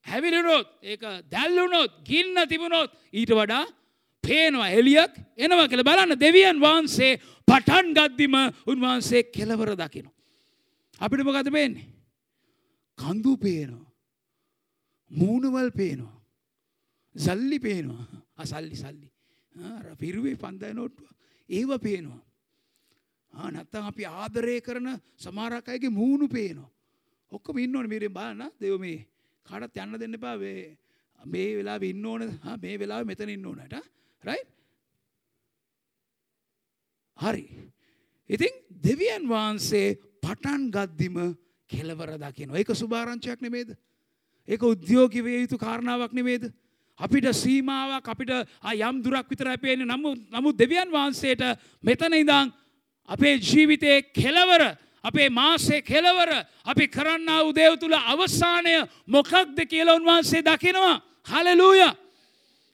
[0.07, 3.65] හැවිලුනොත් ඒක දැල්ලුනොත් ගින්න තිබුණොත් ඊට වඩා
[4.25, 7.13] පේනවා එලියක් එනවා කියලා බලන්න දෙවියන් වහන්සේ
[7.49, 8.35] පටන් ගද්දිම
[8.67, 10.15] උන්වහන්සේ කෙලවර දකිනවා.
[11.01, 11.98] අපිට මොකද පේන්නේ?
[12.99, 13.93] කඳු පේනවා.
[15.11, 16.17] මූුණවල් පේනවා.
[17.17, 18.07] සල්ලි පේනවා
[18.37, 19.09] අසල්ලි සල්ලි
[19.99, 21.09] පිරුවේ පන්දය නොට්ටුව
[21.49, 22.23] ඒව පේනවා.
[23.51, 26.71] නැත්තන් අපි ආදරය කරන සමාරක් අයගේ මූුණු පේනවා.
[27.33, 29.07] ඔක්කොම ඉන්න ඕන මේරෙන් බලන්න දෙව මේ
[29.47, 32.25] කාටත් යන්න දෙන්න එපා මේ වෙලා ඉන්න ඕන
[32.59, 33.75] මේ වෙලා මෙතන ඉන්න ඕනට
[34.23, 34.43] රයි
[37.19, 37.45] හරි
[38.31, 41.19] ඉතින් දෙවියන් වහන්සේ පටන් ගද්දිම
[41.69, 42.51] කෙලවර දකින.
[42.53, 43.77] ඒක සුභාරංචයක් නෙමේද.
[44.49, 46.53] ඒක උද්‍යෝගි වේ යුතු කාරණාවක් නෙමේද.
[47.01, 48.31] අපිට සීමාවක් අපිට
[48.75, 51.43] යම් දුරක් විතර අපේන නමු නමුත් දෙවියන් වහන්සේට
[51.81, 52.53] මෙතන ඉඳං
[53.09, 56.33] අපේ ජීවිතයේ කෙලවර අපේ මාසේ කෙලවර
[56.65, 61.87] අපි කරන්න උදේව තුළ අවසානය මොකක්ද කියලා උන්වහන්සේ දකිනවා හලලූය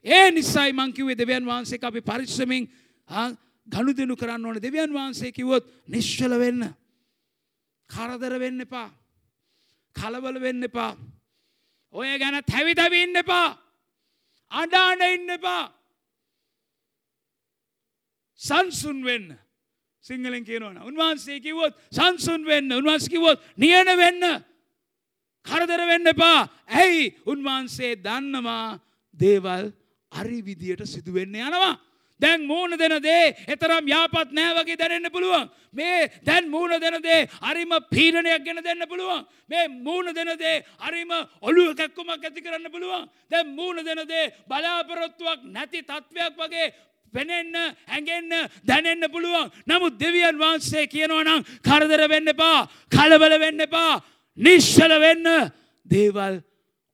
[0.04, 2.68] ඒ නිසයි මංකිවේ දෙවියන් වහන්සේ අපි පරිශ්‍රමින්
[3.68, 6.64] ගණු දෙනු කරන්න ඕන දෙවියන් වහන්සේ කිවොත් නිශ්චල වෙන්න
[7.90, 8.90] කරදර වෙන්න එපා.
[9.96, 10.96] කලබල වෙන්න එපා.
[11.94, 13.58] ඔය ගැන තැවි තැවි ඉන්න එපා.
[14.50, 15.72] අඩාන ඉන්න එපා.
[18.40, 19.38] සංසුන් වෙන්න.
[20.04, 20.78] සිංහලෙන් කියනවන.
[20.80, 22.72] උන්වහන්සේ කිවොත් සංසුන් වෙන්න.
[22.72, 24.22] උන්වහන්සේ කිවොත් නියන වෙන්න.
[25.46, 26.48] කරදර වෙන්න එපා.
[26.66, 28.80] ඇයි උන්වහන්සේ දන්නවා
[29.18, 29.72] දේවල්
[30.12, 31.78] අරි විදියට සිදුවෙන්න යනවා.
[32.24, 35.50] දැන් මූුණ දෙන දේ එතරම් යාපත් නෑවගේ දැනෙන්න්න පුළුවන්.
[35.72, 39.26] මේ දැන් මූුණ දෙන දේ අරිම පීරණයක් ගැන දෙන්න පුළුවන්.
[39.48, 43.04] මේ මූුණ දෙන දේ අරිම ඔලුව කැක්කුමක් ඇති කරන්න පුළුවන්.
[43.30, 46.72] දැන් මූුණ දෙන දේ බලාපොරොත්තුවක් නැති තත්ත්වයක් වගේ
[47.12, 47.54] පෙනෙන්න
[47.88, 48.32] ඇගෙන්න්න
[48.66, 49.50] දැනෙන්න්න පුළුවන්.
[49.66, 52.58] නමුත් දෙවියන් වහන්සේ කියනවනම් කරදර වෙන්න එපා
[52.90, 53.92] කලබල වෙන්න එපා
[54.38, 55.28] නිශ්ෂල වෙන්න
[55.86, 56.40] දේවල්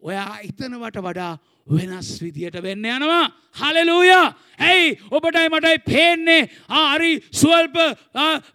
[0.03, 1.33] ඔයා ඉතනවට වඩා
[1.71, 3.31] වෙනස් විදියට වෙන්න යනවා.
[3.53, 4.11] හලලූය.
[4.59, 4.99] ඇයි?
[5.11, 6.49] ඔබටයි මටයි පේන්නේ.
[6.69, 7.77] ආරි ස්වල්ප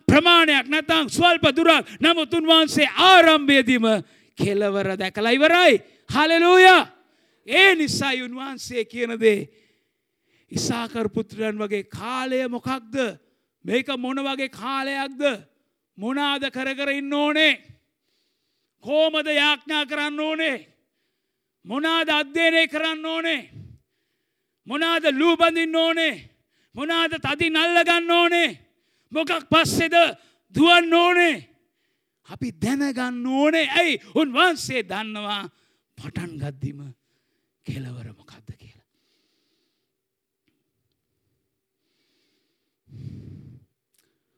[0.08, 1.88] ප්‍රමාණයක් නැතං ස්වල්ප දුරක්.
[2.00, 3.88] නමුත් උන්වහන්සේ ආරම්භයදීම
[4.38, 5.82] කෙලවර දැකලා ඉවරයි.
[6.10, 6.68] හලලූය.
[7.48, 9.50] ඒ නිසයි උන්වහන්සේ කියනදේ
[10.52, 12.96] ඉසාකර් පුත්‍රයන් වගේ කාලය මොකක්ද?
[13.66, 15.24] මේක මොන වගේ කාලයක්ද?
[15.98, 17.62] මොනාද කර කර ඉන්න ඕනේ?
[18.84, 20.75] කෝමද යාඥා කරන්න ඕනේ?
[21.70, 23.42] මොනාද අධ්‍යයනය කරන්න ඕනේ?
[24.68, 26.16] මොනාද ලූබඳින්න ඕනේ?
[26.76, 28.50] මොනාද තදි නල්ලගන්න ඕනේ?
[29.12, 29.96] මොකක් පස්සෙද
[30.56, 31.36] දුවන්න ඕනේ?
[32.30, 33.68] අපි දැනගන්න ඕනේ.
[33.80, 34.02] ඇයි?
[34.16, 35.44] උන්වහන්සේ දන්නවා
[35.98, 36.80] පටන් ගද්දිම
[37.66, 38.88] කෙලවර මොකක්ද කියලා.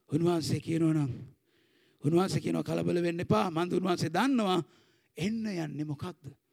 [0.09, 1.11] උන්වහන්සේ කියනවනම්
[2.03, 3.51] උන්වහන්සේ කියනව කලබල වෙන්න එපා.
[3.51, 4.59] මන්ද උන්වහන්සේ දන්නවා
[5.17, 6.46] එන්න යන්නේ මොකක්ද.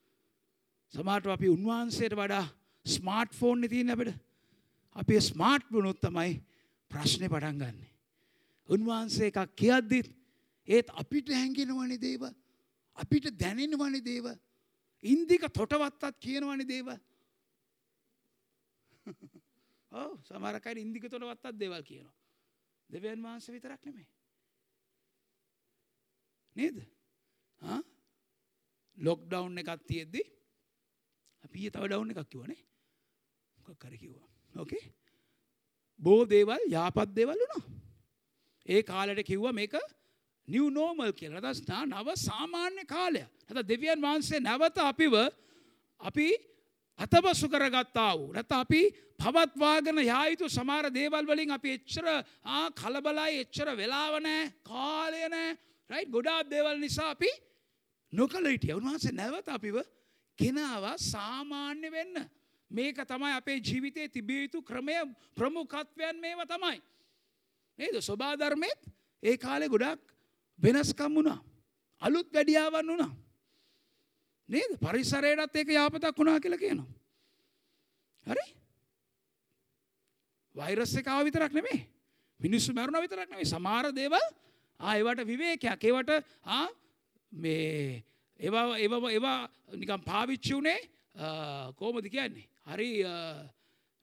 [0.94, 2.44] සමාට අපි උන්වහන්සේට වඩා
[2.86, 4.10] ස්මාර්ට් ෆෝන් තියන අපට
[4.96, 6.42] අපි ස්මාර්ට් වුණොත් තමයි
[6.90, 7.90] ප්‍රශ්නය පටන් ගන්නේ.
[8.68, 10.08] උන්වහන්සේ එකක් කියද්දිත්
[10.68, 12.28] ඒත් අපිට හැඟෙනවනි දේව
[12.96, 14.26] අපිට දැනෙනවනි දේව
[15.04, 16.92] ඉන්දික තොටවත්තත් කියනවනි දේව
[19.92, 22.14] ඕ සමරකයි ඉන්දික තොටවත්තත් දෙවල් කියනවා.
[22.90, 24.06] දෙවන් වහන්ස විතරක් නෙමේ.
[26.56, 26.76] නේද
[28.98, 30.22] ලොක් ඩව් එකක් තියෙද්දි
[31.44, 32.60] අපි තව ඩව් එකක් කිවනේ
[33.58, 34.28] මොකක් කර කිව්වා.
[34.54, 34.84] ඕකේ
[36.00, 37.62] බෝ දේවල් යාපත් දේවල් වුණා.
[38.66, 39.74] ඒ කාලෙට කිව්වා මේක
[40.48, 41.44] නිව් නෝමල් කියලා.
[41.46, 45.14] දස්නා නව සාමාන්‍ය කාලය නැත දෙවියන් වහන්සේ නැවත අපිව
[46.00, 46.28] අපි
[46.98, 48.32] අතබසු කරගත්තා වූ.
[48.32, 48.82] නැත අපි
[49.18, 52.06] පවත්වාගෙන යායුතු සමාර දේවල් වලින් අපි එච්චර
[52.74, 55.56] කලබලයි එච්චර වෙලාව නෑ කාලය නෑ.
[55.90, 57.30] රයිට් ගොඩාක් දේවල් නිසා අපි
[58.12, 58.74] නොකළ හිටිය.
[58.74, 59.76] උන්වහන්සේ නැවත අපිව
[60.38, 62.30] ගෙනවා සාමාන්‍ය වෙන්න.
[62.70, 64.94] මේක තමයි අපේ ජීවිතයේ තිබිය යුතු ක්‍රමය
[65.34, 66.82] ප්‍රමුඛත්වයන් මේව තමයි.
[67.78, 68.00] නේද?
[68.00, 68.90] ස්වභාධර්මයත්
[69.22, 70.00] ඒ කාලේ ගොඩක්
[70.58, 71.38] වෙනස්කම් වුණා.
[72.02, 73.12] අලුත් වැඩියාවන් වුණා.
[74.48, 74.78] නේද?
[74.80, 76.90] පරිසරයටත් ඒක යාපතක් වුණා කියලා කියනවා.
[78.26, 78.46] හරි?
[80.54, 81.86] වෛරස් එක ආව විතරක් නෙමෙයි.
[82.40, 83.46] මිනිස්සු මැරුණා විතරක් නෙමෙයි.
[83.46, 84.24] සමහර දේවල්
[84.80, 85.84] ආ ඒවට විවේකයක්.
[85.84, 86.10] ඒවට
[86.44, 86.68] ආ
[87.32, 88.04] මේ
[88.40, 89.38] ඒවා ඒවා ඒවා
[89.74, 90.80] නිකම් පාවිච්චි උනේ
[91.76, 92.48] කොහොමද කියන්නේ?
[92.66, 93.04] හරි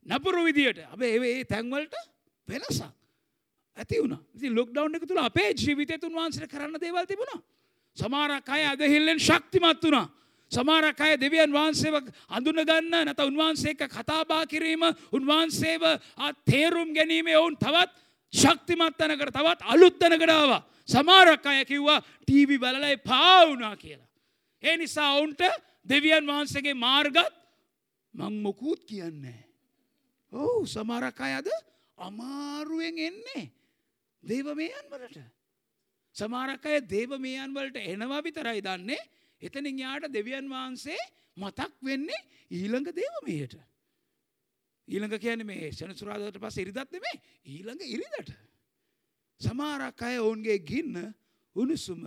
[0.06, 0.80] නපුරු විදියට.
[0.88, 1.96] අපේ ඒ තැන්වලට
[2.48, 2.84] වෙනසක්
[3.78, 4.18] ඇති වුණ.
[4.40, 7.42] ති ලොක්ඩව් එක තුළ අපේ ජීවිතය තුන් වහන්සට කරන්න දේවල් තිබුණා.
[7.98, 10.10] සමාරක් අය අදහිල්ලෙන් ශක්තිමත් වුණා.
[10.52, 11.96] සමාරක් අය දෙවියන් වහන්සේව
[12.30, 15.84] අඳුනගන්න නැත උන්වහන්සේ එක කතාබා කිරීම උන්වහන්සේව
[16.46, 17.92] තේරුම් ගැනීම ඔවුන් තවත්
[18.34, 24.11] ශක්තිමත් තැනකට තවත් අලුත් තැනකටාව සමාරක් අය කිව්වා ටීවි බලලයි පාවුනා කියලා.
[24.64, 25.42] ඒ නිසා ඔවුන්ට
[25.86, 27.18] දෙවියන් වහන්සේගේ මාර්ගත්
[28.14, 29.40] මං මොකුත් කියන්නේ.
[30.32, 31.48] ඔවු සමාරක් අයද
[31.98, 33.52] අමාරුවෙන් එන්නේ.
[34.24, 35.24] දේවමයන් වලට.
[36.16, 39.02] සමාරක් අය දේවමයන් වලට එනවා විතරයි දන්නේ
[39.42, 41.00] එතනින් යාට දෙවියන් වහන්සේ
[41.38, 42.22] මතක් වෙන්නේ
[42.52, 43.56] ඊළඟ දේවමයට.
[44.88, 48.32] ඊළඟ කියන්නේ මේ සෙනසුරාදාට පස්සේ ඉරිදත් නෙමෙයි ඊළඟ ඉරිදට.
[49.42, 51.14] සමහරක් අය ඔවුන්ගේ ගින්න
[51.56, 52.06] උණුසුම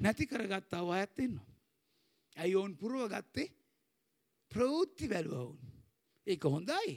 [0.00, 1.48] නැති කරගත්තා අයත් ඉන්නවා.
[2.36, 3.48] ඇයි ඔවුන් පුරව ගත්තේ
[4.52, 5.58] ප්‍රවෘත්ති බැලුව ඔවුන්.
[6.26, 6.96] ඒක හොඳයි.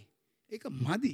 [0.51, 1.13] ඒක මදි.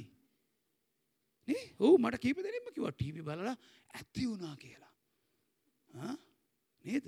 [1.48, 3.56] නේ ඔව් මට කීප දෙනෙක්ම කිව්වා ටීවී බලලා
[3.94, 4.94] ඇති වුණා කියලා.
[6.84, 7.06] නේද?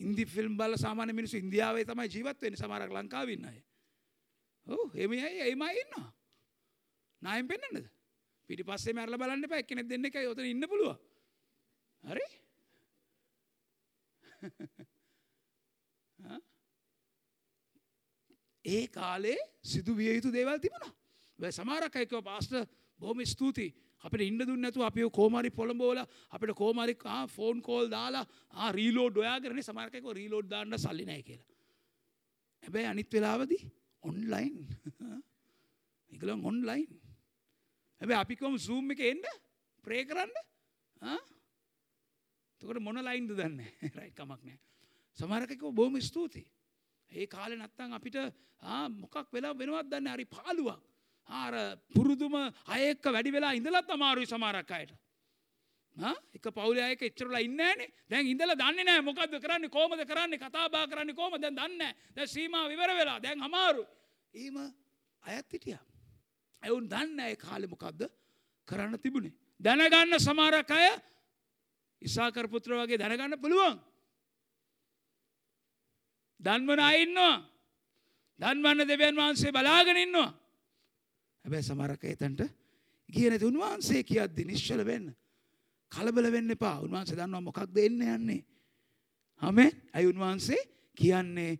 [0.00, 3.58] ඉන්දි ෆිල්ම් බලලා සාමාන්‍ය මිනිස්සු ඉන්දියාවේ තමයි ජීවත් වෙන්නේ සමහරක් ලංකාවේ ඉන්න අය.
[4.66, 6.08] ඔව් එමෙයි එමයි ඉන්නවා.
[7.22, 7.86] නායෙන් පෙන්නන්නද?
[8.48, 10.98] පිටිපස්සේ මැරලා බලන්න එපා එක්කෙනෙක් දෙන්නෙක් ඔතන ඉන්න පුළුවන්.
[12.04, 12.26] හරි?
[18.64, 20.92] ඒ කාලේ සිදුවිය යුතු දේවල් තිබුණා.
[21.38, 22.52] වැ සමාරක් අයකව පාස්ට
[23.00, 23.74] බොහොම ස්තුතියි
[24.04, 25.98] අපිට ඉන්න දුන්න නැතුව අපි කෝමරි පොළඹෝල
[26.30, 26.96] අපිට කෝමරි
[27.28, 28.26] ෆෝන් කෝල් දාලා
[28.72, 31.46] රීලෝඩ් ඔයාගරනේ සමහරකක රීලෝඩ් දාන්න සල්ලි නැහැ කියලා.
[32.62, 33.72] හැබැයි අනිත් වෙලාවදී
[34.02, 34.66] ඔන්ලයින්
[36.10, 37.00] ඒගොල්ලෝ ඔන්ලයින්.
[38.00, 39.24] හැබැයි අපි කොහොම Zoom එකේ එන්න
[39.84, 40.32] ප්‍රේ කරන්න
[41.02, 41.18] ආ
[42.60, 44.58] එතකොට මොන ලයින්ද දන්නේ රයිට් කමක් නැහැ.
[45.18, 46.46] සමහරකක බොහොම ස්තුතියි.
[47.10, 48.16] ඒ කාලේ නැත්තම් අපිට
[48.62, 50.80] ආ මොකක් වෙලා වෙනවද දන්නේ හරි පාළුවක්.
[51.28, 51.54] ආර
[51.94, 52.34] පුරුදුම
[52.66, 54.92] අයෙක්ක වැඩි වෙලා ඉඳලත් අමාරුයි සමහරක් අයට.
[56.34, 57.92] එක පවුලේ අයක එච්චරලා ඉන්නේ නැහනේ.
[58.10, 61.96] දැන් ඉඳලා දන්නේ නැහැ මොකද්ද කරන්නේ කොහමද කරන්නේ කතා බහ කරන්නේ කොහමද දැන් දන්නේ නැහැ.
[62.14, 63.86] දැන් සීමා විවර වෙලා දැන් අමාරුයි.
[64.34, 64.56] එහෙම
[65.22, 65.84] අයත් හිටියා.
[66.62, 68.10] ඒ උන් දන්නේ නැහැ ඒ කාලේ මොකද්ද
[68.68, 69.32] කරන්න තිබුණේ.
[69.60, 70.90] දැනගන්න සමහරක් අය
[72.02, 73.78] ඉසාකර් පුත්‍ර වගේ දැනගන්න පුළුවන්.
[76.40, 77.36] දන්වන අය ඉන්නවා.
[78.40, 80.30] දන්වන්න දෙවියන් වහන්සේ බලාගෙන ඉන්නවා.
[81.44, 82.40] හැබැයි සමහරක් එතනට
[83.08, 85.12] ගියේ නැති උන්වහන්සේ කියද්දි නිශ්චල වෙන්න.
[85.92, 86.80] කලබල වෙන්න එපා.
[86.80, 88.44] උන්වහන්සේ දන්නවා මොකක්ද එන්න යන්නේ.
[89.42, 89.72] ආමෙන්.
[89.92, 90.60] අයි උන්වහන්සේ
[90.96, 91.58] කියන්නේ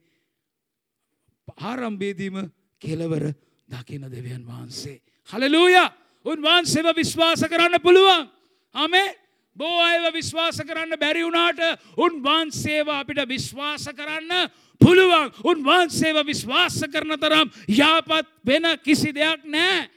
[1.58, 2.50] ආරම්භයේදීම
[2.80, 3.32] කෙලවර
[3.68, 5.00] දකින දෙවියන් වහන්සේ.
[5.28, 5.76] හලලූය
[6.24, 8.30] උන්වහන්සේව විශ්වාස කරන්න පුළුවන්.
[8.74, 9.08] අමේ
[9.56, 11.60] බෝ අයව විශ්වාස කරන්න බැරි වුණාට
[11.96, 19.88] උන්වහන්සේව අපිට විශ්වාස කරන්න පුළුවන් උන්වහන්සේව විශ්වාස කරන තරම් යාපත් වෙන කිසි දෙයක් නෑ.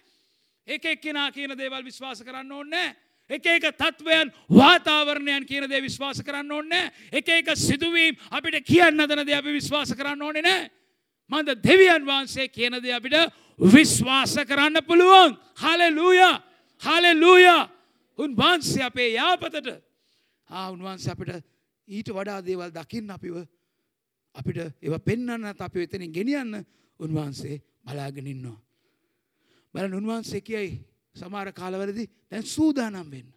[0.68, 2.96] එක එක්කෙනා කියන දේවල් විශ්වාස කරන්න ඕන්නෑ.
[3.30, 6.92] එක එක තත්ත්වයන් වාතාවරණයන් කියන දේ විශ්වාස කරන්න ඕන්නෑ.
[7.12, 10.70] එක එක සිදුවීම් අපිට කියන්න දන දේ අපි විශ්වාස කරන්න ඕනෙ නෑ.
[11.32, 13.16] මන්ද දෙවියන් වහන්සේ කියන දේ අපිට
[13.60, 15.38] විශ්වාස කරන්න පුළුවන්.
[15.56, 16.20] හලලූය
[16.82, 17.48] හලලූය
[18.20, 19.68] උන්වහන්සේ අපේ යාපතට
[20.50, 21.44] ආ උන්වහන්සේ අපිට
[21.88, 23.36] ඊට වඩා දේවල් දකින්න අපිව
[24.36, 26.66] අපිට ඒව පෙන්වන්න අපි එතනින් ගෙනියන්න
[27.00, 28.58] උන්වහන්සේ බලාගෙනන්නවා.
[29.74, 30.82] බල උන්වහන්සේ කියයි
[31.16, 33.30] සමාර කාලවලදි දැන් සූදානම් වෙන්න.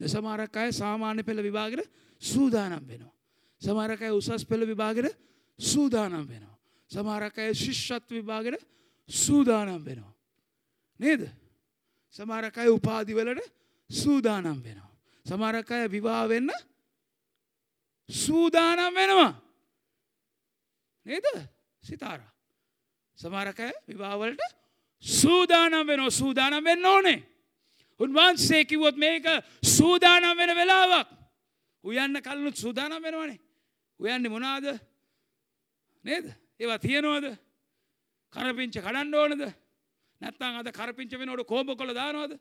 [0.00, 1.88] සමාරක් අය සාමාන්‍ය පෙළ විභාගට
[2.22, 3.14] සූදානම් වෙනවා.
[3.62, 5.16] සමාරක අය උසස් පෙළ විභාගට
[5.58, 6.58] සූදානම් වෙනවා.
[6.90, 8.60] සමාරක අය ශිෂ්ෂත් විභාගට
[9.08, 10.14] සූදානම් වෙනවා.
[11.00, 11.30] නේද?
[12.10, 13.40] සමාරක අය උපාධිවලට
[13.90, 14.92] සූදානම් වෙනවා.
[15.26, 16.50] සමහරක් අය විවාහ වෙන්න
[18.08, 19.32] සූදානම් වෙනවා.
[21.06, 21.26] නේද?
[21.82, 22.32] සිතාරා.
[23.18, 24.42] සමහරක් අය විවාහවලට
[25.02, 26.10] සූදානම් වෙනවා.
[26.10, 27.20] සූදානම් වෙන්න ඕනේ.
[28.00, 29.24] උන්වහන්සේ කිව්වොත් මේක
[29.62, 31.08] සූදානම් වෙන වෙලාවක්.
[31.84, 33.40] උයන්න කලිනුත් සූදානම් වෙනවනේ.
[34.00, 34.80] උයන්නේ මොනවාද?
[36.04, 36.26] නේද?
[36.60, 37.36] ඒවා තියනවද?
[38.32, 39.42] කරපිංච කඩන්න ඕනද?
[40.20, 42.34] නැත්නම් අද කරපිංච වෙනකොට කෝඹ කොළ දානවද?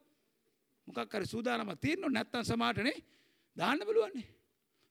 [0.88, 2.96] මොකක් හරි සූදානමක් තියෙන්න නැත්තම් සමාටනේ
[3.58, 4.28] දාන්න බලුවන්නේ.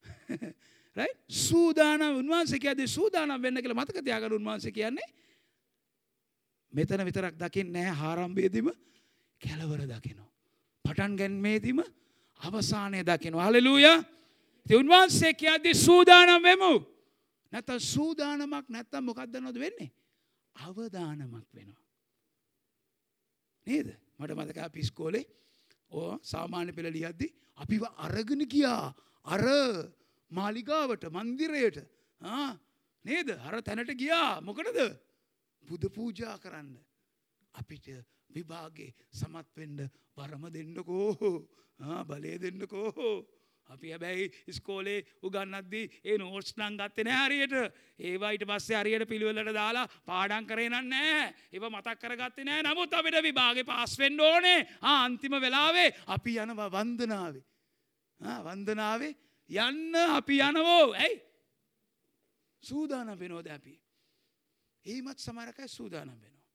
[0.96, 5.09] රයි සූදානම් උන්වහන්සේ කියද්දී සූදානම් වෙන්න කියලා මතක තියාගන්න උන්වහන්සේ කියන්නේ
[6.72, 8.70] මෙතන විතරක් දකින්නේ නැහැ ආරම්භයේදීම
[9.40, 10.31] කෙලවර දකිනවා.
[10.85, 11.83] පටන් ගැනීමේදීම
[12.40, 13.46] අවසානය දකිනවා.
[13.46, 13.98] හලෙලූයා
[14.66, 16.72] ඉතින් උන්වහන්සේ කියද්දී සූදානම් වෙමු.
[17.52, 19.90] නැත්තම් සූදානමක් නැත්තම් මොකක්ද නෝද වෙන්නේ?
[20.57, 21.83] අවදානමක් වෙනවා.
[23.66, 23.88] නේද?
[24.18, 25.24] මට මතකයි අපි ඉස්කෝලේ
[25.98, 27.28] ඕ සාමාන්‍ය පෙළ ලියද්දි
[27.62, 28.87] අපිව අරගෙන ගියා.
[29.35, 29.42] අර
[30.31, 31.78] මාලිගාවට මන්දිරයට.
[33.05, 33.28] නේද?
[33.46, 34.40] අර තැනට ගියා.
[34.46, 34.78] මොකටද?
[35.68, 36.70] බුද පූජා කරන්න.
[37.55, 37.87] අපිට
[38.35, 39.81] විභාගේ සමත්වෙන්ඩ
[40.16, 41.48] වරම දෙන්නකෝ.
[42.09, 43.12] බලය දෙන්නකෝ.
[43.68, 47.55] අපි හැබැයි ඉස්කෝලේ උගන්නද්දී ඒ නෝට්ස් නං ගත්තේ නෑ හරියට.
[47.98, 51.35] ඒවා ඊට පස්සේ හරියට පිළිවෙලට දාලා පාඩම් කරේ නෑ.
[51.53, 52.62] ඒව මතක් කරගත්තේ නෑ.
[52.62, 54.66] නමුත් අපිට විභාගේ පාස් වෙන්න ඕනේ.
[54.83, 57.44] ආ අන්තිම වෙලාවේ අපි යනවා වන්දනාවේ.
[58.20, 59.14] ආ වන්දනාවේ
[59.51, 60.92] යන්න අපි යනවෝ.
[60.94, 61.22] ඇයි?
[62.62, 63.75] සූදානම් වෙනවද අපි?
[64.85, 66.48] ඒමත් සමහරකයි සූදානම් වෙනවා.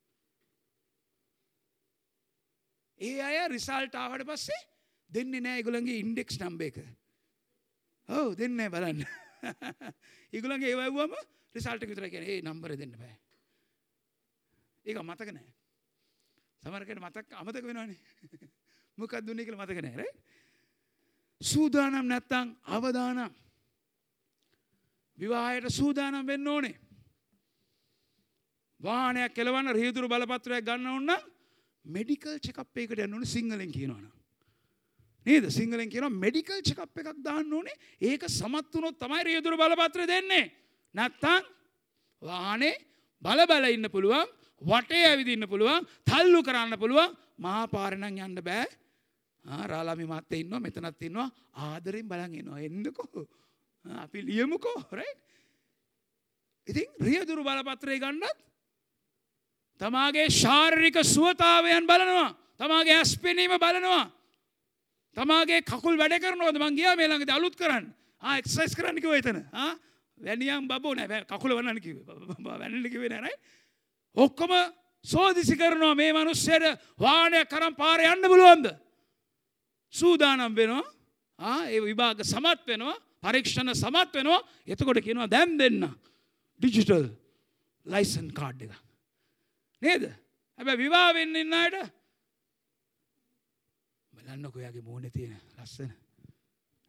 [3.00, 4.62] ඒ අය රිසල්ට් ආවට පස්සේ
[5.10, 6.78] දෙන්නේ නෑ ඒගොල්ලන්ගේ ඉන්ඩෙක්ස් නම්බර එක
[8.10, 9.04] ඔව් දෙන්නේ බලන්න.
[10.34, 11.16] ඒගොල්ලන්ගේ ඒව ඇහුවම
[11.56, 12.38] රිසල්ට් එක විතරයි කියන්නේ.
[12.38, 13.16] ඒ නම්බර දෙන්න බෑ.
[14.86, 15.50] ඒක මතක නෑ.
[16.64, 18.00] සමහර කෙනෙක් මතක අමතක වෙනවනේ.
[18.98, 20.18] මොකක්ද දුන්නේ කියලා මතක නෑ රයිට්?
[21.42, 23.32] සූදානම් නැත්තම් අවදානම්.
[25.18, 26.76] විවාහයට සූදානම් වෙන්න ඕනේ.
[28.80, 31.34] වාහනයක් කෙලවන්න රියදුරු බලපත්‍රයක් ගන්න ඕන නම්
[31.86, 34.17] මෙඩිකල් චෙකප් එකකට යන්න ඕනේ සිංහලෙන් කියනවනම්.
[35.28, 35.46] නේද?
[35.52, 37.76] සිංහලෙන් කියන මෙඩිකල් චකප් එකක් දාන්න ඕනේ.
[38.02, 40.52] ඒක සමත් වුණොත් තමයි රියදුරු බලපත්‍ර දෙන්නේ.
[40.96, 41.44] නැත්තං
[42.22, 42.76] වාහනේ
[43.22, 44.28] බල බල ඉන්න පුළුවන්
[44.62, 47.16] වටේ ඇවිදින්න පුළුවන් තල්ලු කරන්න පුළුවන්.
[47.38, 48.66] මහා පාරණං යන්න බෑ.
[49.46, 51.30] රාලාමි මත්ත ඉන්නවා මෙතනත් ඉන්නවා.
[51.54, 53.28] ආදරෙන් බලන් ඉන්නවා එන්නකෝ.
[53.86, 55.22] අපි ලියමුකෝ රයිට්
[56.68, 58.38] ඉතින් රියදුරු බලපත්‍රය ගන්නත්
[59.82, 62.36] තමාගේ ශාරීරික සුවතාවයන් බලනවා.
[62.58, 64.17] තමාගේ ඇස්පෙනීම බලනවා.
[65.18, 67.86] තමාගේ කකුල් වැඩ කරනවද මං ගියා මේ ළඟදී අලුත් කරන්න.
[68.22, 69.40] ආ එක්සර්සයිස් කරන්න කිව්වා එතන.
[69.54, 69.74] ආ
[70.18, 72.06] වැනියම් බබෝ නෑ කකුල වන්නන්න කිව්වේ.
[72.40, 73.40] වැන්නන්න කිව්වේ නෑ නේද?
[74.18, 74.54] ඔක්කොම
[75.06, 78.72] සෝදිසි කරනවා මේ මිනිස්සුන්ට වාහනයක් කරන් පාරේ යන්න බලවන්ද?
[79.94, 80.86] සූදානම් වෙනවා.
[81.40, 82.98] ආ ඒ විභාග සමත් වෙනවා.
[83.24, 84.42] පරීක්ෂණ සමත් වෙනවා.
[84.68, 85.90] එතකොට කියනවා දැන් දෙන්න.
[86.62, 87.10] ඩිජිටල්
[87.86, 88.74] ලයිසන් කාඩ් එක.
[89.82, 90.10] නේද?
[90.60, 91.97] හැබැයි විවාහ වෙන්න ඉන්න අයට
[94.28, 95.92] බලන්නකො යාගේ මූුණ තියෙන ලස්සන.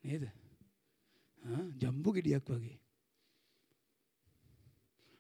[0.05, 0.25] නේද?
[1.79, 2.79] ජම්බු ගෙඩියක් වගේ.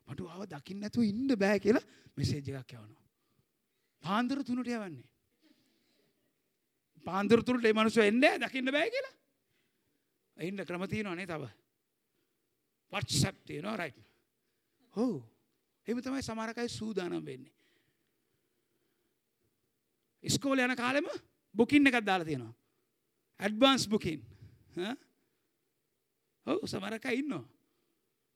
[0.09, 1.85] මට ආව දකින්න නැතුව ඉන්න බෑ කියලා
[2.17, 3.07] මෙසේජ් එකක් යවනවා.
[4.03, 5.07] පාන්දර තුනට යවන්නේ.
[7.07, 9.15] පාන්දර තුනට ඒ මනුස්සය එන්නේ දකින්න බෑ කියලා.
[10.37, 11.51] ඉන්න ක්‍රම තියෙනවනේ තව.
[12.93, 14.03] WhatsApp තියෙනවා රයිට්
[14.95, 15.23] ඔව්.
[15.87, 17.55] එහෙම තමයි සමහර අය සූදානම් වෙන්නේ.
[20.25, 21.07] ඉස්කෝලේ යන කාලෙම
[21.59, 22.55] බුකින් එකක් දාලා තියෙනවා.
[23.41, 24.21] Advance booking.
[26.47, 27.45] ඔව් සමහරක ඉන්නවා.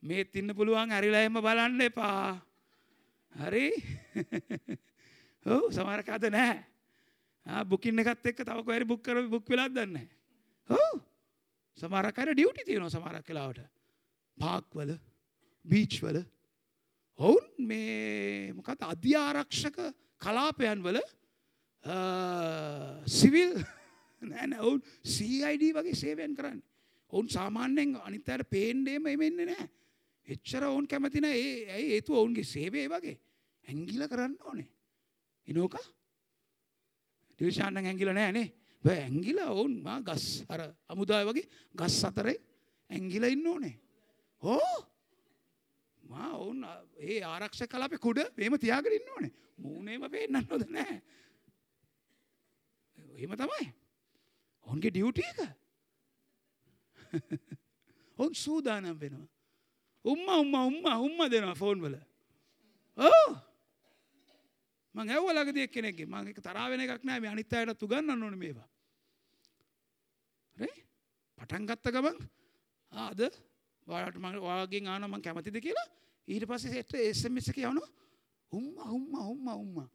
[0.02, 2.40] මේත් ඉන්න පුළුවන් ඇරිලා එහෙම බලන්න එපා.
[3.32, 3.68] හරි
[5.46, 10.08] ඔව් සමහරක අද නෑ බුකින්න එකත් එක්ක තව කොහරි බුක් කර බුක් වෙලාද දන්නේ
[10.68, 11.00] ඔව්
[11.78, 13.64] සමහරක් අය ඩියුටි තියෙනවා සමහරක් වෙලාවට
[14.38, 14.92] පාක් වල
[15.64, 16.20] බීච් වල
[17.18, 19.80] ඔවුන් මේ මොකද අධ්‍යාරක්ෂක
[20.20, 21.00] කලාපයන් වල
[21.84, 23.58] Uh, සිවිල්
[24.22, 26.62] නෑන ඔවුන් CID වගේ සේවයන් කරන්න.
[27.12, 29.68] ඔවුන් සාමාන්‍යයෙන් අනිත්තයට පේන්ඩේම එමෙන්න නෑ.
[30.28, 33.18] එච්චර ඔවුන් කැමතින ඒ ඇයි ඒතු ඔවුන්ගේ සේවේ වගේ?
[33.64, 34.68] ඇංගිල කරන්න ඕනේ.
[35.48, 35.76] ඉනෝක?
[37.40, 38.48] දිවිශාන්න ඇංගිල නෑනේ
[38.84, 42.38] ඇංගිල ඔවුන් ගස් අර අමුදාය වගේ ගස් අතරේ
[42.90, 43.74] ඇංගිල ඉන්න ඕනේ.
[44.42, 44.86] හෝ?
[46.02, 46.62] මා ඔවුන්
[46.98, 49.32] ඒ ආරක්ෂ කලාපෙ කුඩ මේම තියාගෙන ඉන්න ඕනේ.
[49.58, 51.02] මූනේම පේන්නන්න නොද නෑ.
[53.12, 53.66] එහෙම තමයි.
[54.66, 55.40] ඔවුන්ගේ ඩියුටිය එක.
[58.18, 59.28] ඔවුන් සූදානම් වෙනවා.
[60.04, 61.96] උම්ම උම්ම උම්ම උම්ම දෙනවා ෆෝන් වල.
[62.98, 63.28] ඕ
[64.94, 66.06] මං ඇව්වලග දෙයක් කෙනෙක්ගේ.
[66.06, 67.20] මං එක තරහ වෙන එකක් නෑ.
[67.20, 68.68] මේ අනිත් අයටත් උගන්වන්න ඕනේ මේවා.
[70.56, 70.76] රේ
[71.38, 72.18] පටන් ගත්ත ගමන්
[72.92, 73.20] ආද
[73.86, 75.88] ඔයාලට මම ඔයාගෙන් ආනවා මං කැමතිද කියලා?
[76.28, 77.90] ඊට පස්සේ සෙට් SMS එක යවනවා.
[78.52, 79.88] උම්මා උම්මා උම්මා උම්මා.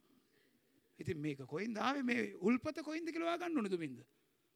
[0.99, 2.03] ඉතින් මේක කොයින්ද ආවේ?
[2.03, 3.99] මේ උල්පත කොයින්ද කියලා හොයාගන්න ඕනේ දුමින්ද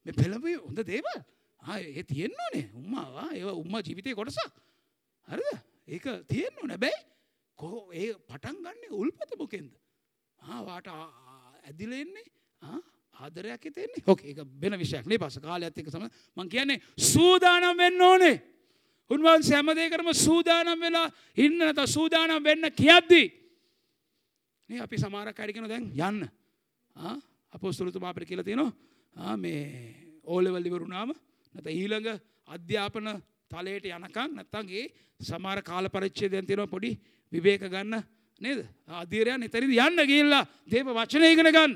[0.05, 1.21] මේ පෙළඹුවේ හොඳ දේවල්.
[1.61, 2.65] ආ ඒ තියෙන්න ඕනේ.
[2.73, 4.53] උම්මා ඒවා උම්මා ජීවිතේ කොටසක්.
[5.27, 5.59] හරිද?
[5.87, 6.77] ඒක තියෙන්න ඕනේ.
[6.77, 6.99] හැබැයි
[7.59, 9.71] කොහො ඒ පටන් ගන්න උල්පත මොකෙන්ද?
[10.39, 12.25] ආ වාට ඇදිලා එන්නේ
[12.61, 12.79] ආ
[13.19, 18.01] ආදරයක් හිතෙන්නේ ඕකේ ඒක වෙන විෂයක් නේ පස්ස කාලයත් එක්ක සම මං කියන්නේ සූදානම් වෙන්න
[18.01, 18.37] ඕනේ.
[19.11, 21.85] උන්වහන්සේ හැමදේකටම සූදානම් වෙලා ඉන්න නැත.
[21.85, 23.27] සූදානම් වෙන්න කියද්දී
[24.71, 26.29] නේ අපි සමහරක් අය කියනවා දැන් යන්න.
[26.95, 27.15] ආ
[27.53, 28.71] අපොස්තලතුමා අපිට කියලා තියෙනවා
[29.15, 29.59] ආ මේ
[30.23, 32.09] ඕ ලෙවල් ඉවරුනාම නැත්නම් ඊළඟ
[32.47, 33.07] අධ්‍යාපන
[33.51, 34.87] තලයට යනකම් නැත්නම් ඒ
[35.19, 36.91] සමහර කාල පරිච්ඡේදයන් තියෙනවා පොඩි
[37.31, 38.03] විවේක ගන්න
[38.41, 38.59] නේද?
[39.01, 41.73] අධීරයන් එතනදි යන්න ගිහිල්ලා දේව වචනය ඉගෙන ගන්න.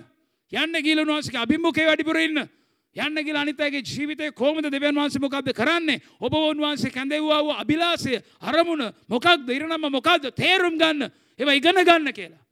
[0.51, 2.47] යන්න ගිහිල්ලා උන්වහන්සේගේ අභිමුඛයේ වැඩිපුර ඉන්න.
[2.95, 5.99] යන්න ගිහිල්ලා අනිත් අයගේ ජීවිතේ කොහොමද දෙවියන් වහන්සේ මොකද්ද කරන්නේ?
[6.23, 9.49] ඔබ උන්වහන්සේ කැඳෙව්වා වූ අභිලාෂය අරමුණ මොකක්ද?
[9.51, 10.31] ඉරණම මොකද්ද?
[10.31, 11.11] තේරුම් ගන්න.
[11.39, 12.44] ඒවා ඉගෙන ගන්න කියලා.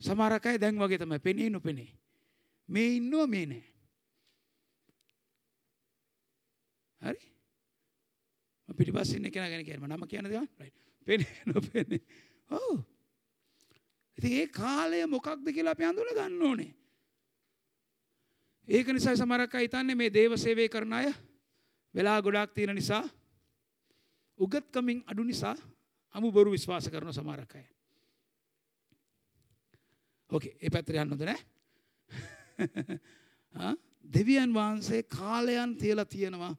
[0.00, 1.18] සමහරක් අය දැන් වගේ තමයි.
[1.18, 1.90] පෙනේ නොපෙනේ.
[2.68, 3.64] මේ ඉන්නවා මේ නෑ.
[7.00, 7.22] හරි?
[8.68, 10.48] පිටිපස්ස ඉන්න කෙනා ගැන කියන්න නම කියන දේවල්?
[10.58, 12.00] රයිට් පෙනේ නොපෙනේ.
[12.50, 12.82] ඔව්.
[14.18, 16.72] ඉතින් ඒ කාලය මොකක්ද කියලා අපි අඳුන ගන්න ඕනේ.
[18.68, 21.12] ඒක නිසා සමහරක් අය හිතන්නේ මේ දේව සේවය කරන අය
[21.94, 23.04] වෙලා ගොඩාක් තියෙන නිසා
[24.38, 25.56] උගත්කමින් අඩු නිසා
[26.14, 27.66] අමු බොරු විශ්වාස කරන සමහරක් අය.
[30.30, 31.40] ඕකේ ඒ පැත්තට යන්න හොඳ නෑ.
[34.14, 36.54] දෙවියන් වහන්සේ කාලයන් තියලා තියෙනවා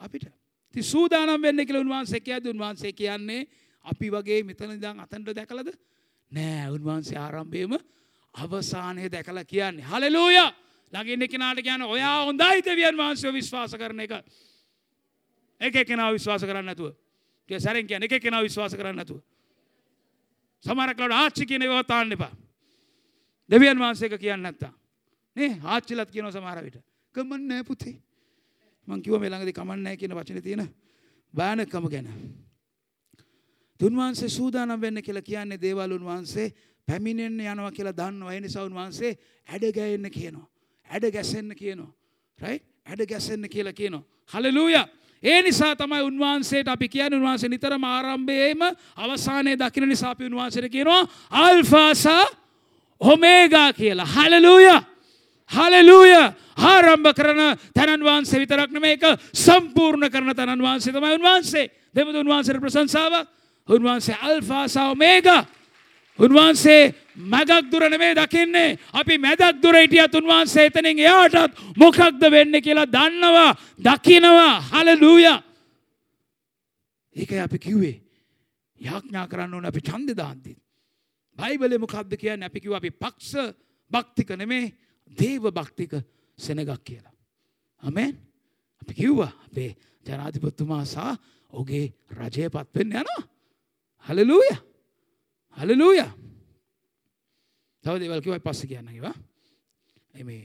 [0.00, 0.26] අපිට.
[0.74, 3.46] ඉතින් සූදානම් වෙන්න කියලා උන්වහන්සේ කියද්දී උන්වහන්සේ කියන්නේ
[3.84, 5.72] අපි වගේ මෙතන ඉඳන් අතනට දැකලාද?
[6.32, 7.78] නෑ උන්වහන්සේ ආරම්භයේම
[8.34, 9.84] අවසානයේ දැකලා කියන්නේ.
[9.84, 10.52] හලෙලූයා!
[10.92, 14.12] ළඟ ඉන්න කෙනාට කියන්නේ ඔයා හොඳයි දෙවියන් වහන්සේව විශ්වාස කරන එක.
[15.60, 16.94] එක කෙනා විශ්වාස කරන්නේ නැතුව.
[17.48, 19.20] කිය සැරෙන් කියන්නේ එක කෙනා විශ්වාස කරන්නේ නැතුව.
[20.64, 22.32] සමහරක් ලාට ආච්චි කියන ඒවා තාන්න එපා.
[23.50, 24.72] දෙවියන් වහන්සේක කියන්න නැත්තා
[25.36, 25.58] නේ?
[25.64, 26.78] ආච්චිලත් කියන සමහර විට.
[27.14, 27.96] කමන්න නෑ පුතේ.
[28.88, 30.68] මං කිව්වා මේ ළඟදී කමන්න නෑ කියන වචනේ තියෙන
[31.34, 32.08] භයානකම ගැන.
[33.80, 36.52] තුන්වහන්සේ සූදානම් වෙන්න කියලා කියන්නේ දේවල් උන්වහන්සේ
[36.88, 38.34] පැමිණෙන්න යනවා කියලා දන්නවා.
[38.34, 40.48] ඒ නිසා උන්වහන්සේ ඇඩ ගැයෙන්න කියනවා.
[40.90, 41.92] ඇඩ ගැසෙන්න කියනවා.
[42.38, 44.04] රයිට් ඇඩ ගැසෙන්න කියලා කියනවා.
[44.32, 44.86] හලලූයා!
[45.22, 48.62] ඒ නිසා තමයි උන්වහන්සේට අපි කියන උන්වහන්සේ නිතරම ආරම්භයේම
[48.96, 52.41] අවසානයේ දකින නිසා අපි උන්වහන්සේට කියනවා අල්ෆාසා
[53.02, 54.06] ඔමේගා කියලා.
[54.06, 54.80] හලලූයා.
[55.50, 56.34] හලලූයා.
[56.56, 57.40] ආරම්භ කරන
[57.74, 63.28] තැනන් වහන්සේ විතරක් නෙමෙයි ඒක සම්පූර්ණ කරන තැනන් වහන්සේ තමයි උන්වහන්සේ දෙවිඳුන් උන්වහන්සේට ප්‍රශංසාවක්.
[63.68, 65.46] උන්වහන්සේ අල්ෆා සහ ඔමේගා.
[66.18, 68.78] උන්වහන්සේ මැදක් දුර නෙමේ දකින්නේ.
[68.92, 74.60] අපි මැදක් දුර හිටියත් උන්වහන්සේ එතනින් එයාටත් මොකක්ද වෙන්නේ කියලා දන්නවා දකිනවා.
[74.72, 75.42] හලලූයා.
[77.16, 77.96] ඒකයි අපි කිව්වේ.
[78.80, 80.61] යාඥා කරන්න ඕන අපි ඡන්දේ දාන්ති
[81.38, 82.46] බයිබලේ මොකක්ද කියන්නේ?
[82.46, 83.54] අපි කිව්වා අපි පක්ෂ
[83.90, 84.72] භක්තික නෙමේ
[85.10, 85.92] දේව භක්තික
[86.38, 87.14] සෙනගක් කියලා.
[87.82, 88.16] ආමෙන්?
[88.82, 89.76] අපි කිව්වා අපේ
[90.06, 90.98] ජනාධිපතිතුමා සහ
[91.52, 93.22] ඔහුගේ රජය පත් වෙන්න යනවා.
[94.06, 94.50] හලලූය!
[95.56, 96.02] හලලූය!
[97.84, 99.14] තව දේවල් කිව්වයි පස්සේ කියන්න කිව්වා
[100.14, 100.44] මේ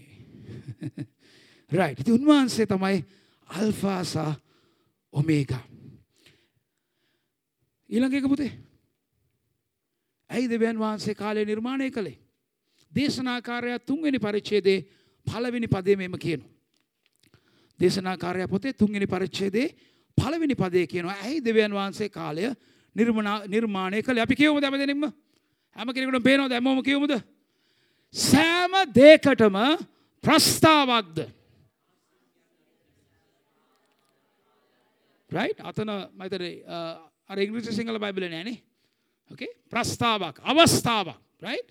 [1.72, 3.06] රයිට් ඉතින් උන්වහන්සේ තමයි
[3.50, 4.18] අල්ෆා සහ
[5.14, 5.64] ඔමේගා.
[7.90, 8.52] ඊළඟ එක පුතේ?
[10.30, 12.18] ඇයි දෙවියන් වහන්සේ කාලේ නිර්මාණය කළේ?
[12.92, 14.86] දේශනාකාරයා තුන්වෙනි පරිච්ඡේදයේ
[15.28, 16.50] පළවෙනි පදේ මෙම කියනවා.
[17.80, 19.76] දේශනාකාරයා පොතේ තුන්වෙනි පරිච්ඡේදයේ
[20.18, 21.18] පළවෙනි පදේ කියනවා.
[21.24, 22.54] ඇයි දෙවියන් වහන්සේ කාලය
[23.48, 24.24] නිර්මාණය කළේ?
[24.24, 25.14] අපි කියවමු දෙම දෙනින්ම
[25.76, 26.52] හැම කෙනෙකුට පේනවද?
[26.52, 27.14] හැමෝම කියමුද
[28.16, 29.58] සෑම දේකටම
[30.24, 31.18] ප්‍රස්ථාවක්ද
[35.30, 36.44] රයිට් අතන මතර
[37.28, 38.58] අර ඉංග්‍රීසි සිංහල බයිබල නෑනේ
[39.32, 41.70] ඕකේ ප්‍රස්ථාවක් අවස්ථාවක් රයිට්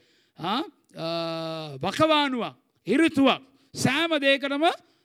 [1.85, 2.55] වකවානුවක්
[2.87, 3.43] ඉරුතුවක්.
[3.75, 4.65] සෑම දේකටම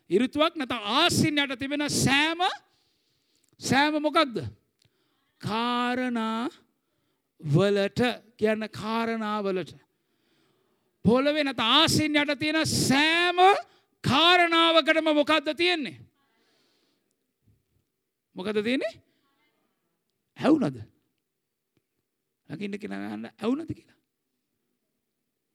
[0.10, 2.42] ඉරුතුවක් නැත ආසින් යට තිබෙන සෑම
[3.62, 4.36] සෑම මොකක්ද?
[5.42, 6.50] කාරණා
[7.42, 8.02] වලට
[8.38, 9.76] කියන්න කාරණාවලට.
[11.06, 13.40] පොළොවේ නැත ආසින් යට තියෙන සෑම
[14.04, 15.98] කාරණාවකටම මොකක්ද තියෙන්නේ?
[18.36, 18.94] මොකද තියෙන්නේ?
[20.38, 20.91] ඇවුනද
[22.52, 24.00] ලකින්න කෙනගන්න ඇවුනද කියලා?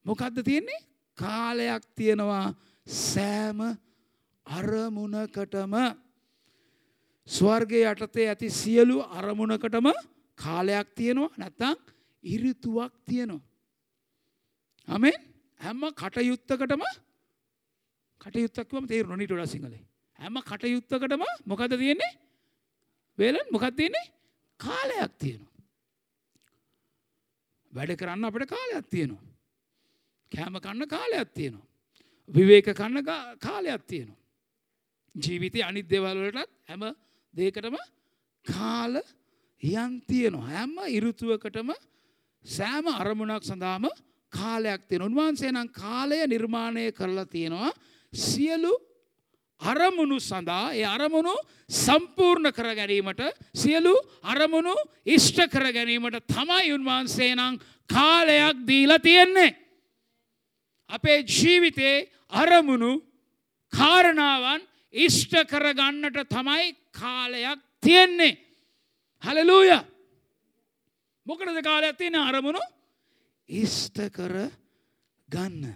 [0.06, 0.80] මොකක්ද තියෙන්නේ?
[1.18, 2.54] කාලයක් තියෙනවා
[2.86, 3.60] සෑම
[4.46, 5.74] අරමුණකටම.
[7.26, 9.88] ස්වර්ගය යටතේ ඇති සියලු අරමුණකටම
[10.38, 11.76] කාලයක් තියෙනවා නැත්තං
[12.24, 13.44] ඉරිතුවක් තියෙනවා.
[14.88, 15.18] අමෙන්
[15.60, 16.84] හැම්ම කටයුත්තකටම
[18.20, 19.82] කටයුත්තක්වම තේරු නොනිටොඩ සිංහලේ.
[20.18, 22.12] හැම කටයුත්තකටම මොකද තියෙන්නේ?
[23.18, 24.06] වේලන් මොකක් තියන්නේ?
[24.60, 25.55] කාලයක් තියෙනවා.
[27.76, 29.24] වැඩ කරන්න අපට කාලයක් තියෙනවා.
[30.32, 31.66] කෑම කන්න කාලයක් තියෙනවා.
[32.30, 33.04] විවේක කන්න
[33.40, 34.22] කාලයක් තියෙනවා.
[35.14, 36.82] ජීවිතය අනිත් දෙවල්වලටත් හැම
[37.34, 37.76] දේකටම
[38.44, 39.00] කාල
[39.62, 41.70] යන් තියෙනවා හැම ඉරුතුවකටම
[42.44, 43.88] සෑම අරමුණක් සඳහාම
[44.32, 47.72] කාලයක් තියෙන උන්වහන්සේ නම් කාලය නිර්මාණය කරලා තියෙනවා
[48.12, 48.72] සියලු
[49.60, 51.34] අරමුණු සඳහා ඒ අරමුණු
[51.68, 53.22] සම්පූර්ණ කර ගැනීමට
[53.54, 53.94] සියලු
[54.24, 54.74] අරමුණු
[55.06, 57.58] ඉෂ්ට කර ගැනීමට තමයි උන්වහන්සේ නම්
[57.90, 59.56] කාලයක් දීලා තියෙන්නේ.
[60.90, 63.02] අපේ ජීවිතේ අරමුණු
[63.72, 64.62] කාරණාවන්
[64.94, 68.38] ඉෂ්ට කරගන්නට තමයි කාලයක් තියෙන්නේ.
[69.22, 69.72] හලලූය
[71.26, 72.60] මොකටද කාලයක් තියෙන අරමුණු
[73.48, 74.50] ඉෂ්ට කර
[75.28, 75.74] ගන්න.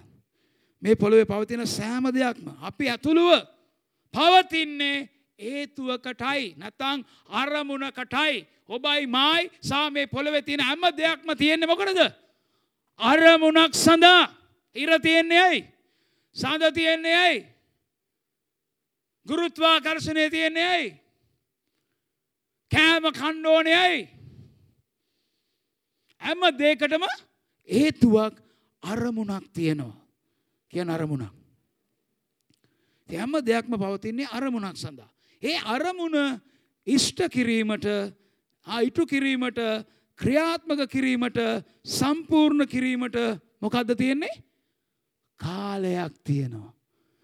[0.82, 3.59] මේ පොළොවේ පවතින සෑම දෙයක්ම අපි ඇතුළුව
[4.14, 5.08] පවතින්නේ
[5.38, 8.46] ඒතුවකටයි නැතං අරමුණකටයි.
[8.68, 12.00] ඔබයි මයි සා මේ පොළොවෙ තියෙන හැම දෙයක්ම තියෙන්නේ මොකටද?
[13.00, 14.34] අරමුණක් සඳහා.
[14.76, 15.64] ඉර තියෙන්නේ ඇයි?
[16.36, 17.46] සඳ තියෙන්නේ ඇයි?
[19.26, 20.88] ගුරුත්වාකර්ශණය තියෙන්නේ ඇයි?
[22.70, 24.08] කෑම කණ්ඩෝනය ඇයි?
[26.20, 27.04] හැම දේකටම
[27.68, 28.34] හේතුවක්
[28.82, 29.98] අරමුණක් තියෙනවා.
[30.70, 31.39] කියන අරමුණක්.
[33.12, 35.08] හැම දෙයක්ම පවතින්නේ අරමුණක් සඳහා.
[35.42, 36.40] ඒ අරමුණ
[36.86, 37.86] ඉෂ්ට කිරීමට
[38.66, 39.60] අයිටු කිරීමට
[40.18, 41.38] ක්‍රියාත්මක කිරීමට
[41.88, 43.16] සම්පූර්ණ කිරීමට
[43.60, 44.42] මොකක්ද තියෙන්නේ
[45.40, 46.72] කාලයක් තියෙනවා.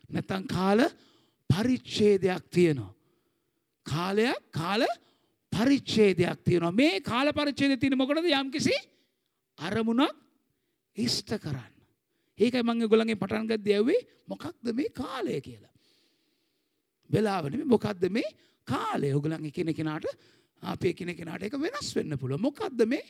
[0.08, 0.80] නැතන් කාල
[1.50, 2.94] පරිච්ඡේදයක් තියෙනවා.
[3.86, 4.82] කාලයක් කාල
[5.52, 8.74] පරිච්ඡේදයක් තියෙනවා මේ කාල පරිච්ඡේදය තියෙන මොකටද යම්කිසි
[9.58, 10.12] අරමුණක්
[10.96, 11.72] ඉෂ්ට කරන්න.
[12.38, 15.75] ඒකයි මං ඔයගොල්ලන්ගේ පටන් ගත්තේ ඇව්වේ මොකක්ද මේ කාලය කියලා.
[17.12, 18.34] වෙලාව නෙමෙයි මොකක්ද මේ
[18.64, 19.12] කාලය.
[19.12, 20.06] ඔයගොල්ලන් එකිනෙකනාට
[20.62, 22.42] අපේ එකිනෙකනාට ඒක වෙනස් වෙන්න පුළුවන්.
[22.42, 23.04] මොකක්ද මේ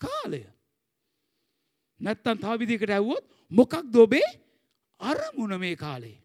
[0.00, 0.42] කාලය?
[2.00, 4.28] නැත්තම් තව විදිහකට ඇහුවොත් මොකක්ද ඔබේ
[5.00, 6.18] අරමුණ මේ කාලේ?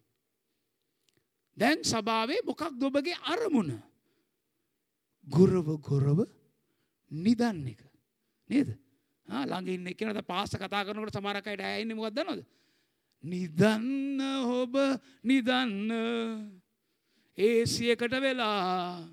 [1.56, 3.76] දැන් සභාවේ මොකක්ද ඔබගේ අරමුණ?
[5.26, 6.26] ගොරව ගොරව
[7.10, 7.80] නිදන්න එක.
[8.50, 8.76] නේද?
[9.26, 12.44] ළඟ ඉන්න එක්කෙනාට පාස්ස කතා කරනකොට සමහර අය ඇයින්නේ මොකක්ද දන්නවද?
[13.24, 14.20] නිදන්න
[14.60, 14.74] ඔබ
[15.24, 15.90] නිදන්න
[17.38, 19.08] ඒසියකට වෙලා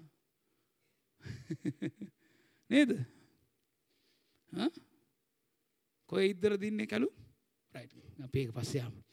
[2.70, 2.92] නේද?
[6.10, 7.10] කොයි ඉද්දර දින්නේ කලු?
[7.74, 7.94] රයිට්.
[8.24, 9.04] අපි ඒක පස්සේ යමු.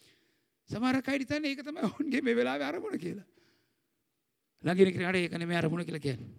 [0.71, 3.29] සමහර අය හිතන්නේ ඒක තමයි ඔවුන්ගේ මේ වෙලාවේ අරමුණ කියලා.
[4.65, 6.31] ළඟින් කෙනාට ඒක නෙමෙයි අරමුණ කියලා කියන්නේ.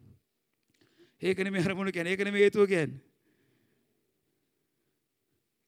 [1.21, 2.13] ඒක නෙමෙයි අරමුණ කියන්නේ.
[2.13, 3.01] ඒක නෙමෙයි හේතුව කියන්නේ.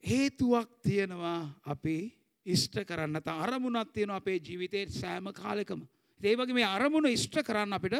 [0.03, 1.97] හේතුවක් තියෙනවා අපි
[2.45, 5.83] ඉෂ්ට කරන්න නැත්නම් අරමුණක් තියෙනවා අපේ ජීවිතේ සෑම කාලෙකම.
[6.23, 7.95] ඒ වගේ මේ අරමුණ ඉෂ්ට කරන්න අපිට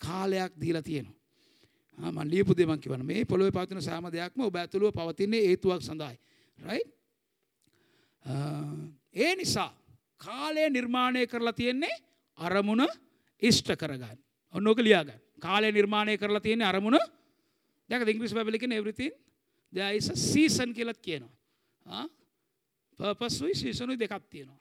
[0.00, 1.16] කාලයක් දීලා තියෙනවා.
[1.98, 5.82] ආ මම ලියපු දේ මම කියවන මේ පොළොවේ පවතින සෑම දෙයක්ම ඔබ ඇතුළුව පවතින්නේ හේතුවක්
[5.82, 6.18] සඳහායි.
[6.58, 6.88] right?
[9.14, 9.70] ඒ නිසා
[10.16, 11.94] කාලය නිර්මාණය කරලා තියෙන්නේ
[12.38, 12.86] අරමුණ
[13.42, 14.18] ඉෂ්ට කරගන්න.
[14.54, 15.20] ඔන්න ඕක ලියාගන්න.
[15.40, 16.98] කාලය නිර්මාණය කරලා තියෙන්නේ අරමුණ
[17.90, 19.12] දැකද ඉංග්‍රීසි බයිබලෙ කියන්නේ everything
[19.72, 21.34] there is a season කියලා කියනවා.
[21.86, 22.06] ආ
[22.98, 24.60] purpose උයි season උයි දෙකක් තියෙනවා.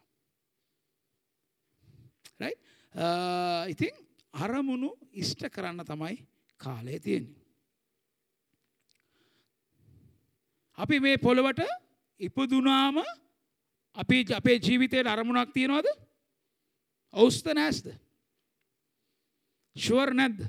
[2.40, 2.60] right?
[3.70, 3.96] ඉතින්
[4.34, 6.28] අරමුණු ඉෂ්ට කරන්න තමයි
[6.60, 7.36] කාලය තියෙන්නේ.
[10.78, 11.62] අපි මේ පොළොවට
[12.20, 13.04] ඉපදුනාම
[13.98, 15.88] අපි අපේ ජීවිතයට අරමුණක් තියෙනවද?
[17.14, 17.92] ඔව්ස්ත නැස්ද?
[19.76, 20.46] ෂුවර් නැද්ද?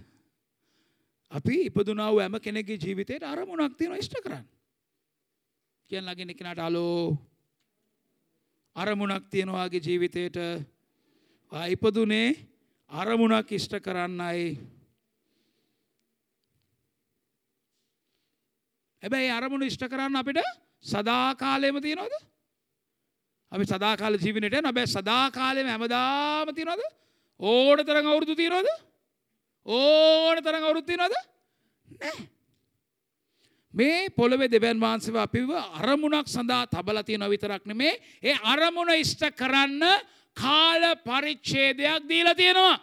[1.30, 4.47] අපි ඉපදුනා වූ හැම කෙනෙක්ගේ ජීවිතයට අරමුණක් තියෙනවා ඉෂ්ට කරන්න.
[5.90, 7.18] කියන් ලගෙන එකනට අලෝ
[8.76, 10.36] අරමුණක් තියෙනවාගේ ජීවිතයට
[11.53, 12.36] ඉපදුනේ
[12.90, 14.59] අරමුණක් ඉෂ්ට කරන්නයි
[19.03, 20.42] හැබැයි අරමුණු ඉෂ්ට කරන්න අපිට
[20.84, 22.14] සදාකාලයම තියෙනවද
[23.53, 26.82] අපි සදාකාල ජීවිනට නොබැ සදාකාලයම හැමදාම තියෙනවද
[27.40, 28.68] ඕන තරඟ අවුරුදු තියෙනවද
[29.66, 31.14] ඕන තරඟ අවුරුත් තියෙනවද
[31.94, 32.26] නෑ
[33.74, 39.82] මේ පොළොවේ දෙවන් වහන්සේව අපිව අරමුණක් සඳහා තබලා තියෙන විතරක් නෙමේ ඒ අරමුණ ඉෂ්ට කරන්න
[40.37, 42.76] කාල පරිච්ඡේදයක් දීලා තියෙනවා.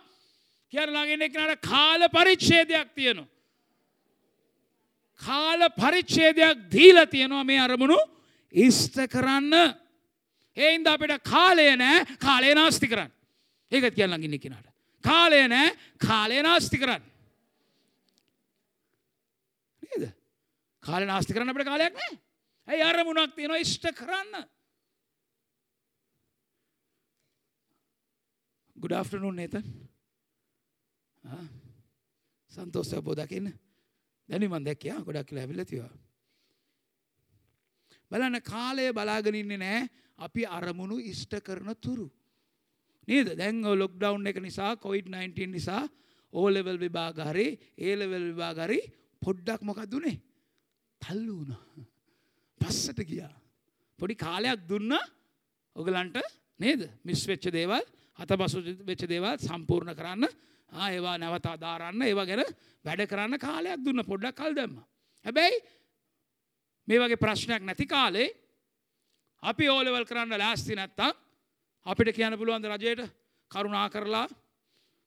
[0.73, 3.29] කියන ළඟින් එක්කනට කාල පරිච්ඡේදයක් තියෙනවා.
[5.19, 7.99] කාල පරිච්ඡේදයක් දීලා තියෙනවා මේ අරමුණු
[8.53, 9.53] ඉෂ්ට කරන්න.
[10.57, 13.11] ඒයින්ද අපිට කාලය නෑ කාලය නාස්ති කරන්න.
[13.71, 14.67] ඒකත් කියන්න ළඟින් එක්කනට
[15.03, 17.03] කාලය නෑ කාලය නාස්ති කරන්න.
[19.83, 20.09] නේද?
[20.83, 22.19] කාල නාස්ති කරන්න අපට කාලයක් නෑ.
[22.67, 23.61] ඇයි අරමුණක් තියෙනවා?
[23.61, 24.45] ඉෂ්ට කරන්න.
[28.83, 29.63] ගුඩ ආෆ්ටර්නූන් නේතන්
[32.51, 33.47] සන්තෝෂය බෝ දකින්න.
[34.29, 35.93] දැනි මන් දැක්කයා ගොඩක් කියලා ඇවිල්ලා තියවා.
[38.11, 39.87] බලන්න කාලය බලාගෙන ඉන්නේ නෑ.
[40.17, 42.09] අපි අරමුණු ඉෂ්ට කරන තුරු.
[43.07, 43.33] නේද?
[43.39, 45.83] දැන් ලොක්ඩවුන් එක නිසා කොයිඩ්-19 නිසා
[46.33, 48.81] ඕ ලෙවල් විභාග හරි ඒ ලෙවල් විභාග හරි
[49.21, 50.19] පොඩ්ඩක් මොකක්ද උනේ?
[51.01, 51.63] තල්ලු වුණා.
[52.61, 53.33] පස්සට ගියා.
[53.99, 54.93] පොඩි කාලයක් දුන්න.
[55.75, 56.19] ඔගලන්ට
[56.59, 56.89] නේද?
[57.03, 57.83] මිස් වෙච්ච දේවල්
[58.19, 60.27] අතපසු වෙච්ච දේවල් සම්පූර්ණ කරන්න
[60.89, 62.43] ඒවා නැවත අදාරන්න ඒවා ගැන
[62.85, 64.77] වැඩ කරන්න කාලයක් දුන්න පොඩ්ඩක් කල් දැම්ම.
[65.25, 65.59] හැබැයි
[66.87, 68.29] මේ වගේ ප්‍රශ්නයක් නැති කාලේ
[69.43, 71.13] අපි ඕලෙවල් කරන්න ලෑස්ති නැත්තම්
[71.85, 73.09] අපිට කියන්න පුළුවන්ද රජයට?
[73.51, 74.27] කරුණා කරලා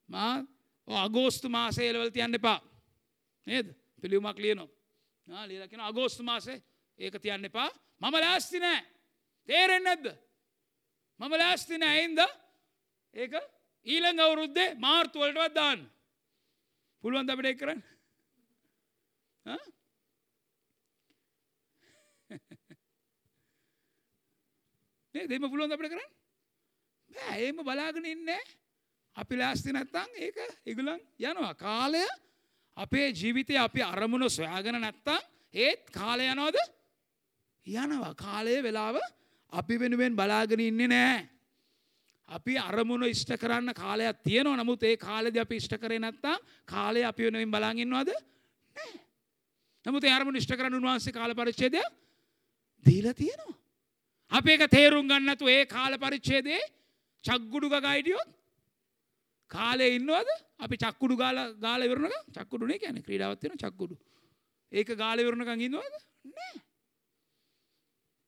[0.09, 0.45] මා
[0.89, 2.61] අගෝස්තු මාසේලවල් තියන්න එපා.
[3.47, 3.75] නේද?
[4.01, 5.47] පිළිවුමක් ලියනවා.
[5.47, 6.63] ලියලකෙන අගෝස්තු මාසේ
[6.99, 7.71] ඒක තියන්න එපා.
[8.01, 8.83] මම ලෑස්ති නෑ.
[9.49, 10.07] තේරෙන් නැද්ද?
[11.21, 11.99] මම ලෑස්ති නෑ.
[11.99, 12.19] එයින්ද
[13.17, 13.33] ඒක
[13.87, 15.91] ඊළඟ අවුරුද්දේ මාර්තුවලටවත් දාන්න.
[17.05, 17.83] පුළුවන් අපිට එක් කරන්න?
[25.31, 26.11] දෙම පුළුවන් අපිට කරන්න?
[27.11, 28.43] බෑ ඒම බලාගෙන ඉන්නේ
[29.17, 30.37] අපි ලෑස්ති නැත්තම් ඒක
[30.67, 31.55] ඉගුලන් යනවා.
[31.57, 32.05] කාලය
[32.77, 35.19] අපේ ජීවිතය අපි අරමුණ සොයාගෙන නැත්තම්
[35.55, 36.57] ඒත් කාලය යනවද?
[37.67, 38.15] යනවා.
[38.15, 39.01] කාලය වෙලාව
[39.53, 41.36] අපි වෙනුවෙන් බලාගෙන ඉන්නේ නෑ.
[42.29, 44.57] අපි අරමුණ ඉෂ්ට කරන්න කාලයක් තියෙනවා.
[44.57, 48.11] නමුත් ඒ කාලෙද අපි ඉෂ්ට කරේ නැත්තම් කාලය අපි වෙනුවෙන් බලාගෙන ඉන්නවද?
[48.77, 48.95] නෑ.
[49.87, 51.83] නමුත් ඒ අරමුණ ඉෂ්ට කරන්න උන්වහන්සේ කාල පරිච්ඡේදය
[52.87, 53.55] දීලා තියෙනවා.
[54.33, 56.63] අපි ඒක තේරුම් ගන්න නැතුව ඒ කාල පරිච්ඡේදයේ
[57.25, 58.29] චග්ගුඩු ගගා හිටියොත්
[59.51, 60.29] කාලේ ඉන්නවද?
[60.59, 63.03] අපි චක්කුඩු ගාල ගාල ඉවරනක චක්කුඩුනේ කියන්නේ.
[63.03, 63.95] ක්‍රීඩාවක් තියෙන චක්කුඩු.
[64.73, 65.95] ඒක ගාල ඉවරනකන් ඉන්නවද?
[66.33, 66.59] නෑ.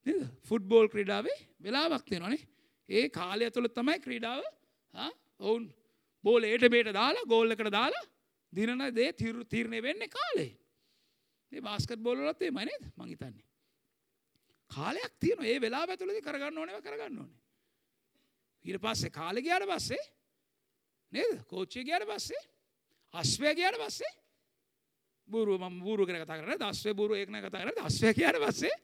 [0.07, 0.23] නේද?
[0.45, 2.47] ෆුට්බෝල් ක්‍රීඩාවේ වෙලාවක් තියෙනවනේ
[2.89, 4.45] ඒ කාලය ඇතුළත තමයි ක්‍රීඩාව
[5.41, 5.67] ඔවුන්
[6.25, 8.05] බෝල ඒට බේට දාලා ගෝල් එකට දාලා
[8.53, 10.53] දිනන දේ තීරණය වෙන්නේ කාලේ.
[11.53, 12.85] මේ බාස්කට් බෝල් වලත් එහෙමයි නේද?
[12.97, 13.47] මං හිතන්නේ.
[14.71, 15.47] කාලයක් තියෙනවා.
[15.47, 17.41] ඒ වෙලාව ඇතුළතදී කරගන්න ඕනේව කරගන්න ඕනේ.
[18.65, 20.05] ඊට පස්සේ කාලේ ගියාට පස්සේ
[21.13, 21.43] නේද?
[21.47, 22.43] කෝච්චිය ගියාට පස්සේ
[23.15, 24.13] අශ්වය ගියාට පස්සේ
[25.29, 28.75] බූරුව මම බූරුව ගැන කතා කරන්නේ අශ්වය බූරුව ඒක නෑ කතා කරන්නේ අශ්වය ගියාට පස්සේ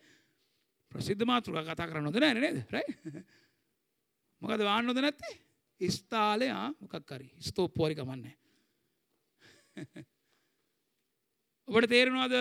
[0.93, 2.61] ප්‍රසිද්ධ මාතෘකා කතා කරන්න හොඳ නෑනේ නේද?
[2.71, 3.25] රයිට්
[4.45, 5.35] මොකද වාන්න හොඳ නැත්තේ?
[5.81, 7.31] ස්ථාලේ ආ මොකක් හරි.
[7.41, 8.35] ස්තෝප්පු හරි කමන්නේ
[11.69, 12.35] ඔබට තේරෙනවද?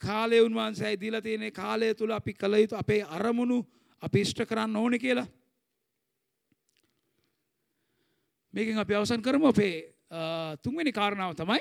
[0.00, 3.58] කාලය උන්වහන්සේ දීලා තියෙන කාලය තුල අපි කළ යුතු අපේ අරමුණු
[4.02, 5.26] අපි ඉෂ්ට කරන්න ඕනේ කියලා.
[8.54, 9.74] මේකින් අපි අවසන් කරමු අපේ
[10.62, 11.60] තුන්වෙනි කාරණාව තමයි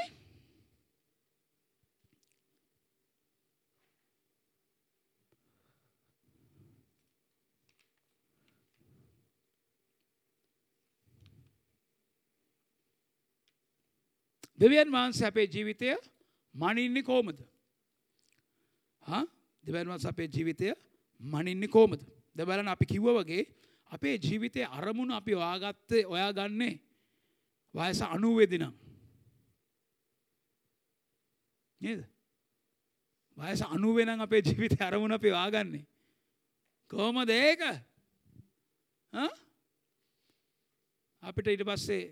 [14.60, 15.95] දෙවියන් වහන්සේ අපේ ජීවිතය
[16.55, 17.39] මනින්නේ කොහොමද?
[19.01, 19.26] හා
[19.64, 20.74] දෙවියන් වහන්සේ අපේ ජීවිතය
[21.22, 22.01] මනින්නේ කොහොමද?
[22.36, 23.43] දැන් බලන්න අපි කිව්වා වගේ
[23.91, 26.76] අපේ ජීවිතයේ අරමුණ අපි හොයාගත්තේ හොයාගන්නේ
[27.76, 28.74] වයස 90 දිනම්.
[31.82, 32.01] නේද?
[33.38, 35.86] වයස 90 නම් අපේ ජීවිතේ අරමුණ අපි හොයාගන්නේ.
[36.91, 37.62] කොහොමද ඒක?
[39.14, 39.30] හා?
[41.24, 42.03] අපිට ඊට පස්සේ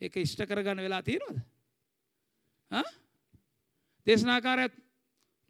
[0.00, 1.51] ඒක ඉෂ්ට කරගන්න වෙලා තියෙනවද?
[2.72, 2.88] හා?
[4.06, 4.72] දේශනාකාරයත්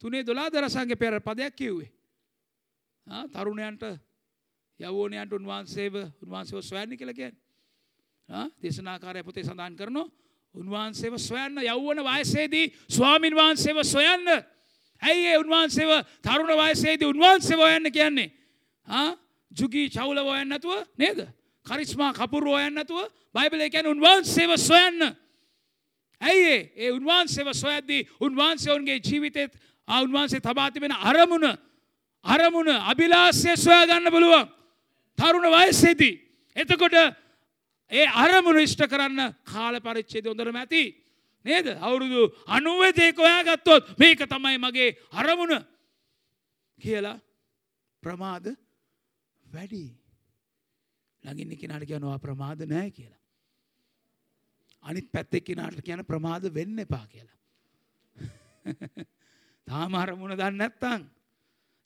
[0.02, 1.90] තුනේ 12 දරසංගේ පෙර පදයක් කිව්වේ.
[3.06, 3.84] හා තරුණයන්ට
[4.80, 7.38] යවෝනයන්ට උන්වහන්සේව උන්වහන්සේව සොයන්නේ කියලා කියන්නේ.
[8.58, 10.10] දේශනාකාරය පොතේ සඳහන් කරනවා
[10.54, 14.26] උන්වහන්සේව සොයන්න යවවන වයසේදී ස්වාමින් වහන්සේව සොයන්න.
[15.02, 18.32] ඇයි ඒ උන්වහන්සේව තරුණ වයසේදී උන්වහන්සේ හොයන්න කියන්නේ?
[18.88, 19.16] ආ
[19.50, 21.28] ජුගී චවුල හොයන්න නැතුව නේද?
[21.66, 25.16] කරිස්මා කපුරු හොයන්න නැතුව බයිබලයේ කියන්නේ උන්වහන්සේව සොයන්න.
[26.22, 29.52] ඇයි ඒ උන්වහන්සේව සොයද්දී උන්වහන්සේ ඔවුන්ගේ ජීවිතෙත්
[29.88, 31.46] උන්වහන්සේ තබා තිබෙන අරමුණ
[32.24, 34.48] අරමුණ අභිලාෂය සොයා ගන්න පුළුවන්.
[35.18, 36.14] තරුණ වයසේදී.
[36.56, 36.94] එතකොට
[37.92, 40.82] ඒ අරමුණ ඉෂ්ට කරන්න කාල පරිච්ඡේදය හොඳටම ඇති.
[41.44, 41.66] නේද?
[41.78, 45.64] අවුරුදු 90 දෙක හොයාගත්තොත් මේක තමයි මගේ අරමුණ
[46.78, 47.18] කියලා
[48.02, 48.46] ප්‍රමාද
[49.44, 49.84] වැඩි.
[51.22, 53.21] ළඟින් කෙනාට කියනවා ප්‍රමාද නැහැ කියලා.
[54.82, 57.38] අනිත් පැත්තේ කෙනාට කියන ප්‍රමාද වෙන්න එපා කියලා.
[59.66, 61.04] තාම අරමුණ දන්නේ නැත්තම්.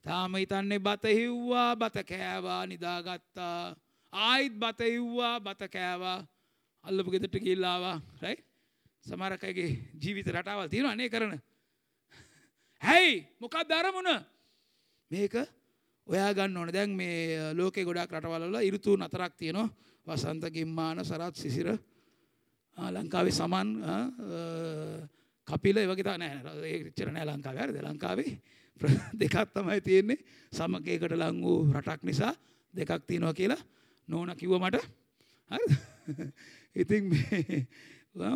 [0.05, 3.77] තාම හිතන්නේ බත හිව්වා බත කෑවා නිදාගත්තා.
[4.13, 6.19] ආයිත් බත හිව්වා බත කෑවා.
[6.85, 8.45] අල්ලපු ගෙදරට ගිහිල්ලා ආවා රයිට්
[9.05, 9.69] සමහර අයගේ
[10.03, 11.35] ජීවිත රටාවල් තියෙනවා අනේ කරන.
[12.83, 14.25] හැයි මොකක්ද අරමුණ?
[15.11, 15.35] මේක
[16.07, 16.73] ඔයා ගන්න ඕන.
[16.73, 19.69] දැන් මේ ලෝකේ ගොඩාක් රටවල් වල ඍතු නතරක් තියෙනවා.
[20.07, 21.69] වසන්ත ගිම්මාන සරත් සිසිර.
[22.77, 23.69] ලංකාවේ සමන්
[25.49, 27.81] කපිල ඒ වගේ තමයි නෑ ඒච්චර නෑ ලංකාවේ හරිද?
[27.83, 28.31] ලංකාවේ
[29.21, 30.19] දෙකක් තමයි තියෙන්නේ.
[30.53, 32.35] සමගයකට ලං වූ රටක් නිසා
[32.75, 33.63] දෙකක් තියෙනවා කියලා
[34.09, 34.85] නෝන කිව්ව මට.
[35.51, 35.73] හරිද?
[36.83, 37.67] ඉතින් මේ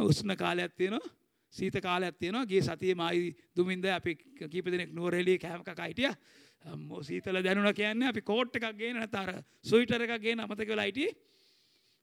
[0.00, 1.12] උෂ්ණ කාලයක් තියෙනවා.
[1.52, 2.46] සීත කාලයක් තියෙනවා.
[2.46, 6.16] ගිය සතියේ මායි දුමින්ද අපි කීප දෙනෙක් නුවරඑළිය කෑම කකා හිටියා.
[6.64, 10.88] අම්මෝ සීතල දැනුණා කියන්නේ අපි කෝට් එකක් ගේන නැත්නම් අර ස්විටර් එකක් ගේන අමතක වෙලා
[10.88, 11.16] හිටියේ.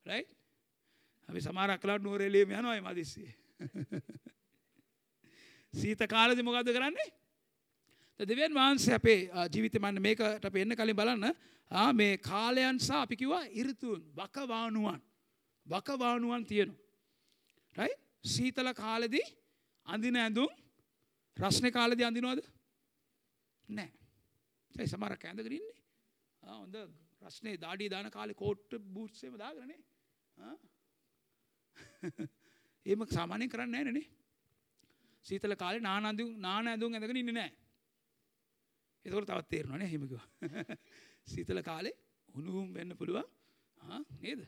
[0.05, 0.36] රයිට්
[1.29, 3.33] අපි සමහරක් කලට නුවරඑළියම යනවා මේ මදිස්සියේ.
[5.73, 7.09] සීත කාලෙදි මොකද්ද කරන්නේ?
[8.19, 9.19] දෙවියන් වහන්සේ අපේ
[9.53, 11.25] ජීවිතේ මන්න මේකට අපි එන්න කලින් බලන්න.
[11.93, 15.01] මේ කාලයන් සහ අපි කිව්වා ඍතුන් වකවානුවන්.
[15.65, 16.79] වකවානුවන් තියෙනවා.
[17.75, 18.01] රයිට්
[18.33, 19.25] සීතල කාලෙදී
[19.85, 20.49] අඳින ඇඳුම්
[21.37, 22.39] රස්නේ කාලෙදී අඳිනවද?
[23.69, 23.91] නෑ.
[24.75, 25.77] ඒ සමහරක් ඇඳගෙන ඉන්නේ?
[26.43, 26.75] හොඳ
[27.27, 29.81] රස්නේ දාඩිය දාන කාලේ කෝට් බූට්ස් එහෙම දාගෙනනේ
[32.85, 34.07] එහෙම සාමාන්‍යයෙන් කරන්නේ නැහැ නේ
[35.25, 37.53] සීතල කාලේ නාන ඇඳුම් නාන ඇඳුම් ඇඳගෙන ඉන්නේ නැහැ.
[39.05, 40.27] එතකොට තවත් තේරෙනවා නේ එහෙම කිව්වා.
[41.31, 41.95] සීතල කාලේ
[42.29, 43.27] උණුහුම් වෙන්න පුළුවන්.
[43.81, 44.45] ආ නේද?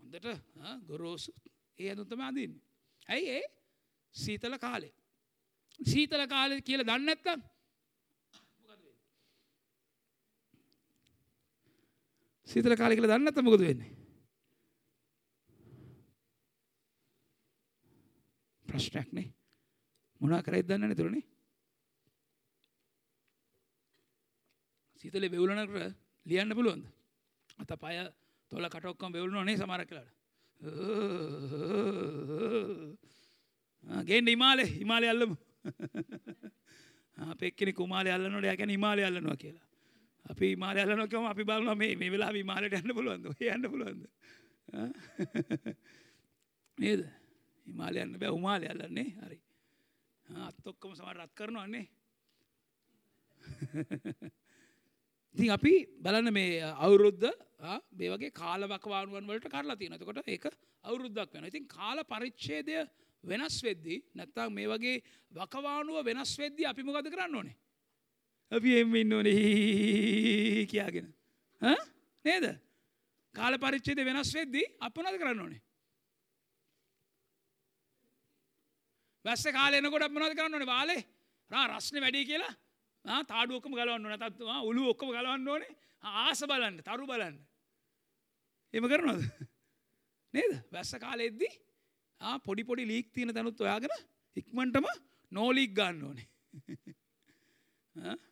[0.00, 0.26] හොඳට
[0.88, 1.34] ගොරෝසු
[1.78, 2.64] ඒ ඇඳුම් තමයි අඳින්නේ.
[3.08, 3.44] ඇයි ඒ?
[4.14, 4.92] සීතල කාලේ.
[5.80, 7.46] සීතල කාලේ කියලා දන්නේ නැත්නම්
[12.48, 13.97] සීතල කාලේ කියලා දන්නේ නැත්නම් මොකද වෙන්නේ?
[18.68, 19.28] ප්‍රශ්නයක් නේ.
[20.20, 21.26] මොනවා කරයිද දන්නේ නැහැ නේද
[25.00, 25.96] සීතලේ වෙවුලනකට
[26.26, 26.84] ලියන්න පුළුවන්ද?
[27.58, 27.96] අත පය
[28.50, 30.16] තොල කටොක්කම් වෙවුලනවා නේ සමහරක් වෙලාවට
[34.08, 35.36] ගේන්න හිමාලේ හිමාලේ අල්ලමු.
[37.16, 39.66] අපේ එක්කෙනෙක් කුමාලේ අල්ලනකොට එයා කියන්නේ හිමාලේ අල්ලනවා කියලා.
[40.24, 43.24] අපි හිමාලේ අල්ලනවා කියම අපි බලනවා මේ මේ වෙලාවේ හිමාලයට යන්න පුළුවන්ද?
[43.32, 44.02] ඔය යන්න පුළුවන්ද?
[46.78, 47.02] නේද?
[47.68, 49.38] හිමාලය යන්න බෑ උමාලය අල්ලන්නේ හරි
[50.46, 51.86] අත් ඔක්කොම සමහර රත් කරනවා නේ
[55.34, 57.24] ඉතින් අපි බලන්න මේ අවුරුද්ද
[57.92, 59.98] මේ වගේ කාල වකවානුවන් වලට කරලා තියෙනවා.
[59.98, 60.46] එතකොට ඒක
[60.84, 61.48] අවුරුද්දක් වෙනවා.
[61.48, 62.86] ඉතින් කාල පරිච්ඡේදය
[63.24, 65.02] වෙනස් වෙද්දී නැත්තම් මේ වගේ
[65.32, 67.56] වකවානුව වෙනස් වෙද්දී අපි මොකද කරන්න ඕනේ?
[68.52, 71.14] අපි එම් ඉන්න ඕනේ කියාගෙන.
[71.62, 71.76] ඈ
[72.24, 72.58] නේද?
[73.34, 75.62] කාල පරිච්ඡේදය වෙනස් වෙද්දී අපි මොනවද කරන්න ඕනේ?
[79.24, 80.66] වැස්ස කාලේ එනකොට අපි මොනවද කරන්න ඕනේ?
[80.66, 81.02] වාලේ
[81.50, 82.54] රා රස්නේ වැඩි කියලා.
[83.24, 84.16] තාඩු ඔක්කම ගලවන්න ඕනේ.
[84.16, 85.72] නැත්නම් උළු ඔක්කොම ගලවන්න ඕනේ.
[86.02, 87.36] ආස බලන්න තරු බලන්න.
[88.74, 89.22] එහෙම කරනවද?
[90.34, 90.52] නේද?
[90.72, 91.52] වැස්ස කාලෙද්දී
[92.20, 93.94] ආ පොඩි පොඩි ලීක් තියෙන තැනුත් ඔයාගෙන
[94.36, 94.86] ඉක්මනටම
[95.32, 96.28] නෝ ලීක් ගන්න ඕනේ.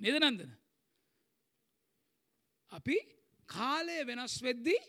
[0.00, 0.52] නේද නන්දන?
[2.72, 2.96] අපි
[3.48, 4.80] කාලය වෙනස් වෙද්දී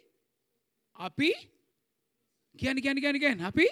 [0.95, 1.31] අපි
[2.59, 3.67] කියන කියන කියන කියන අපි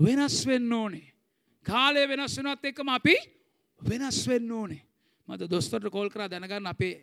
[0.00, 1.10] වෙනස් වෙන්න ඕනේ
[1.66, 3.16] කාලය වෙනස් වෙනවත් එක්කම අපි
[3.80, 4.82] වෙනස් වෙන්න ඕනේ.
[5.28, 6.94] මට දොස්තරට කෝල් කරා දැනගන්න අපේ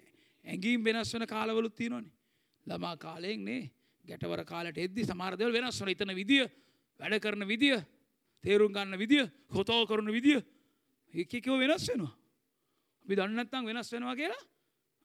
[0.46, 2.12] ඇඟීම් වෙනස් වෙන කාලවලුත් තියෙනවනේ.
[2.66, 3.72] ළමා කාලයෙන් නේ
[4.06, 6.46] ගැටවර කාලට එද්දි සමහර දේවල් වෙනස් වෙන ඉතන විදිය,
[7.00, 7.78] වැඩ කරන විදිය,
[8.44, 10.42] තේරුම් ගන්න විදිය, කතා කරන විදිය
[11.14, 12.14] එක එක වෙනස් වෙනවා.
[13.06, 14.44] අපි දන්නේ නැත්නම් වෙනස් වෙනවා කියලා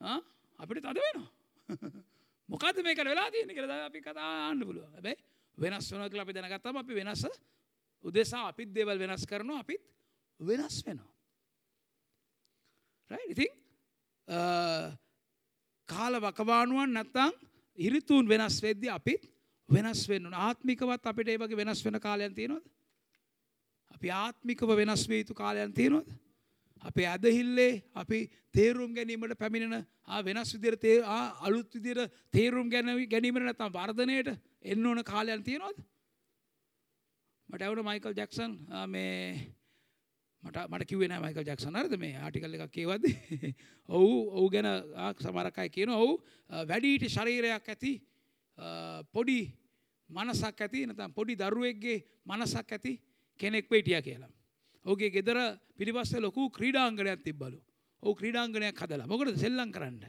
[0.00, 0.20] ආ
[0.58, 1.30] අපිට තද වෙනවා.
[2.48, 4.92] මොකද්ද මේකට වෙලා තියෙන්නේ කියලා අපි කතා ආන්න පුළුවන්.
[4.92, 5.18] හැබැයි
[5.58, 7.24] වෙනස් වෙනවා කියලා අපි දැනගත්තාම අපි වෙනස
[8.04, 9.82] උදෙසා අපිත් දේවල් වෙනස් කරනවා අපිත්
[10.40, 11.12] වෙනස් වෙනවා.
[13.28, 13.52] ඉතින්
[15.88, 17.32] කාල වකවානුවන් නැත්තං
[17.78, 19.28] ඉරිතුන් වෙනස් වෙද්දි අපිත්
[19.68, 22.64] වෙනස් වෙන්න ආත්මිකවත් අපිට ඒ වගේ වෙනස් වෙන කාලයන් තියෙනවද?
[23.94, 26.08] අපි ආත්මිකව වෙනස් වේ යුතු කාලයන් තියෙනවද?
[26.82, 29.86] අපේ අදහිල්ලේ අපි තේරුම් ගැනීමට පැමිණෙන
[30.24, 31.02] වෙනස් විදිර තේ
[31.40, 35.78] අලුත් විදිර තේරුම් ගැන ගැනීමට නැතම් වර්ධනයට එන්න ඕන කාලයන් තියෙනවද?
[37.52, 38.52] මට ඇවුන මයිකල් ජැක්සන්
[38.88, 39.52] මේ
[40.42, 43.04] මට මට කිවෙන මයිකල් ජක්සන් අරද මේ ආටිකල් එකක් කියවද
[43.96, 44.68] ඔවු ඔහු ගැන
[45.18, 46.16] සමරකයි කියන ඔහු
[46.66, 47.92] වැඩීට ශරීරයක් ඇති
[49.12, 49.38] පොඩි
[50.10, 52.92] මනසක් ඇති නතම් පොඩි දරුවෙක්ගේ මනසක් ඇති
[53.40, 54.32] කෙනෙක් පේටිය කියලා.
[54.84, 55.38] ඕගේ ගෙදර
[55.76, 57.58] පිළිපස්ස ලොකු ක්‍රීඩාංගනයක් තිබ්බලු.
[58.02, 60.04] ඕ ක්‍රීඩාංගනයක් හදලා මොකටද සෙල්ලම් කරන්න.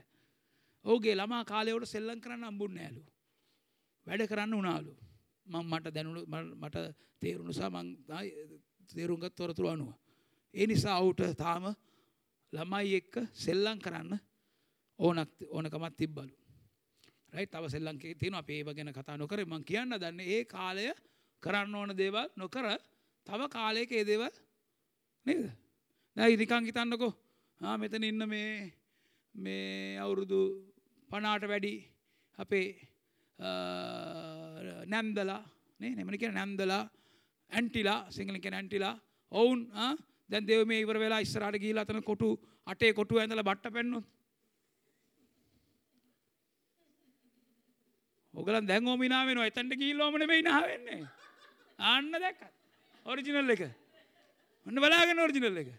[0.85, 3.03] ඕගේ ළමා කාලයවට සෙල්ලම් කරන්න අම්බුන්න ඇලු.
[4.07, 4.95] වැඩ කරන්න උනාලු.
[5.45, 6.21] මං මට දැනුණු
[6.55, 6.77] මට
[7.19, 7.87] තේරුණුසා මං
[8.89, 9.91] තේරුම්ගත් තොරතුරු අනුව.
[10.53, 11.65] ඒ නිසා ඔවුට තාම
[12.53, 14.19] ළමයි එක්ක සෙල්ලම් කරන්න
[14.99, 16.33] ඕනක් ඕනකමත් තිබ්බලු.
[17.33, 19.45] රයි තව සෙල්ලංකේ තියෙන අපේ ඒව ගැන කතා නොකර.
[19.45, 20.85] මං කියන්න දන්න ඒ කාලය
[21.43, 22.65] කරන්න ඕන දේවල් නොකර
[23.27, 24.31] තව කාලයක ඒ දේවල්
[25.25, 25.51] නේද?
[26.17, 27.13] දැන් නිකන් හිතන්නකෝ.
[27.61, 28.73] ආ මෙතන ඉන්න මේ
[29.35, 30.39] මේ අවුරුදු
[31.09, 31.73] 50ට වැඩි
[32.37, 32.67] අපේ
[34.85, 35.41] නැන්දලා
[35.79, 35.95] නේ?
[35.95, 36.81] නෙමෙයි කියන නැන්දලා?
[37.51, 38.95] ඇන්ටිලා සිංහලෙන් කියන ඇන්ටිලා.
[39.31, 39.93] ඔවුන් ආ?
[40.29, 42.29] දැන් දෙව මේ ඉවර වෙලා ඉස්සරහට ගිහිල්ලා අතන කොටු
[42.67, 44.05] අටේ කොටු ඇඳලා බට්ට පෙන්නොත්.
[48.33, 49.45] ඔගලන් දැන් ඕමිනා වෙනවා.
[49.45, 51.01] එතනට ගිහිල්ලා ඕම නෙමෙයි නා වෙන්නේ.
[51.79, 52.51] ආන්න දැක්කත්
[53.05, 53.63] ඔරිජිනල් එක.
[54.65, 55.69] ඔන්න බලාගෙන ඔරිජිනල් එක.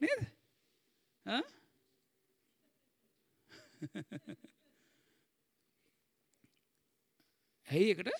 [0.00, 0.26] නේද?
[1.26, 1.44] ඈ
[7.68, 8.10] ඇයි එකට?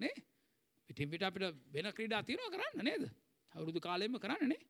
[0.00, 0.14] නේ?
[0.88, 3.04] පිටින් පිට අපිට වෙන ක්‍රීඩා තියෙනවා කරන්න නේද?
[3.54, 4.60] අවුරුදු කාලෙම කරන්නනේ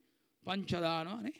[0.46, 1.38] පංචදානවා නේ?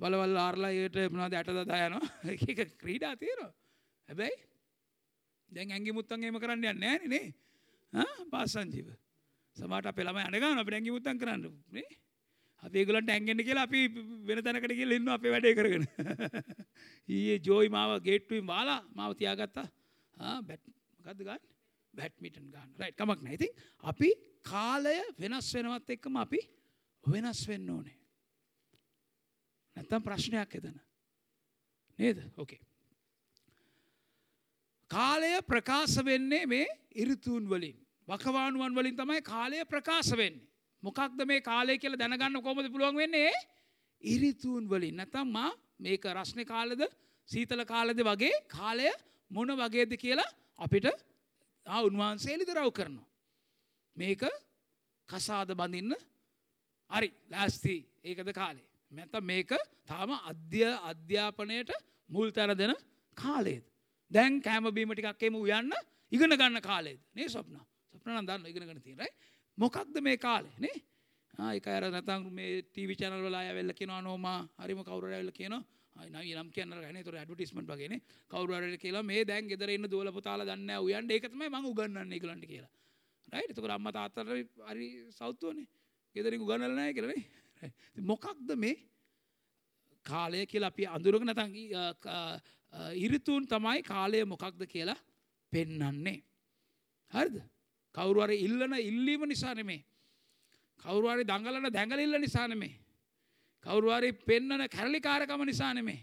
[0.00, 2.08] බලවල් ආරලා ඒට මොනවද ඇට දදා යනවා?
[2.32, 3.52] එක ක්‍රීඩා තියෙනවා.
[4.08, 4.36] හැබැයි
[5.50, 7.26] දැන් ඇඟි මුත්තන් එහෙම කරන්න යන්නේ නැහැ නේ
[7.92, 8.92] ආ පාසංජීව
[9.56, 11.88] සමහරට අපේ ළමයි අඬ ගන්නවා අපිට ඇඟි මුත්තන් කරන්න නේ?
[12.62, 13.80] අපි ඒගොල්ලන්ට ඇඟෙන්න කියලා අපි
[14.28, 15.84] වෙන තැනකට ගිහලා ඉන්නවා අපේ වැඩේ කරගෙන.
[17.14, 19.66] ඊයේ ජෝයි මාව ගේට්ටුවෙන් වාලා මාව තියාගත්තා.
[20.18, 20.64] Ah, ආ බැට්
[20.98, 21.44] මොකද්ද ගන්න
[21.94, 23.52] බැට්මිටන් ගන්න රයිට් කමක් නැහැ ඉතින්
[23.84, 24.10] අපි
[24.44, 26.40] කාලය වෙනස් වෙනවත් එක්කම අපි
[27.04, 27.96] වෙනස් වෙන්න ඕනේ.
[29.76, 30.80] නැත්තම් ප්‍රශ්නයක් එතන.
[31.98, 32.22] නේද?
[32.36, 32.60] ඕකේ.
[34.90, 36.66] කාලය ප්‍රකාශ වෙන්නේ මේ
[37.04, 37.76] ඍතුන් වලින්.
[38.08, 40.46] වකවානුවන් වලින් තමයි කාලය ප්‍රකාශ වෙන්නේ.
[40.82, 43.32] මොකක්ද මේ කාලය කියලා දැනගන්න කොහොමද පුළුවන් වෙන්නේ?
[44.02, 44.96] ඍතුන් වලින්.
[44.96, 46.82] නැත්තම් මා මේක රස්නේ කාලෙද
[47.28, 48.90] සීතල කාලෙද වගේ කාලය
[49.30, 50.86] මොන වගේද කියලා අපිට
[51.66, 53.06] ආ උන්වහන්සේ ලිදරව් කරනවා.
[53.96, 54.22] මේක
[55.08, 55.94] කසාද බඳින්න
[56.90, 58.66] හරි ලෑස්ති ඒකද කාලේ.
[58.90, 59.50] නැත්නම් මේක
[59.86, 61.70] තාම අධ්‍ය අධ්‍යාපනයට
[62.08, 62.74] මුල් තැන දෙන
[63.16, 63.64] කාලේද.
[64.10, 65.72] දැන් කෑම බීම ටිකක් එමු යන්න
[66.12, 67.00] ඉගෙන ගන්න කාලේද.
[67.14, 67.56] නේ ස්වප්න.
[67.92, 69.16] ස්වප්න නම් දන්න ඉගෙන ගන්න තියෙන right?
[69.58, 70.76] මොකක්ද මේ කාලේ නේ?
[71.34, 75.16] ආ ඒක අර නැත්නම් මේ ටීවී channel වල අය වෙල්ල කියනවා නෝමා හරිම කවුරු හරි
[75.16, 75.62] ඇවිල්ලා කියනවා
[75.98, 79.90] අය නවී නම් කියන්න ගන්නේ ඒතර ඇඩ්වර්ටයිස්මන්ට් වගේනේ කවුරු හරි කියලා මේ දැන් ගෙදර ඉන්න
[79.92, 80.84] දුවල පුතාලා දන්නේ නැහැ.
[80.86, 82.70] උයන්ඩ ඒක තමයි මම උගන්වන්නේ ඒගොල්ලන්ට කියලා.
[83.32, 84.30] රයිට් එතකොට අම්මා තාත්තට
[84.70, 84.88] හරි
[85.18, 85.66] සෞතුවනේ
[86.16, 87.26] ගෙදරින් උගන්වලා නැහැ කියලා නේ.
[88.10, 88.76] මොකක්ද මේ
[90.06, 91.50] කාලය කියලා අපි අඳුරක නැතන්
[93.04, 94.98] ඉරිතුන් තමයි කාලය මොකක්ද කියලා
[95.52, 96.18] පෙන්නන්නේ
[97.12, 97.36] හරිද?
[97.94, 99.82] කවුරු හරි ඉල්ලන ඉල්ලීම නිසා නෙමේ.
[100.82, 102.74] කවුරු හරි දඟලන දැඟලිල්ල නිසා නෙමේ.
[103.68, 106.00] කවුරු හරි පෙන්නන කැරලිකාරකම නිසා නෙමේ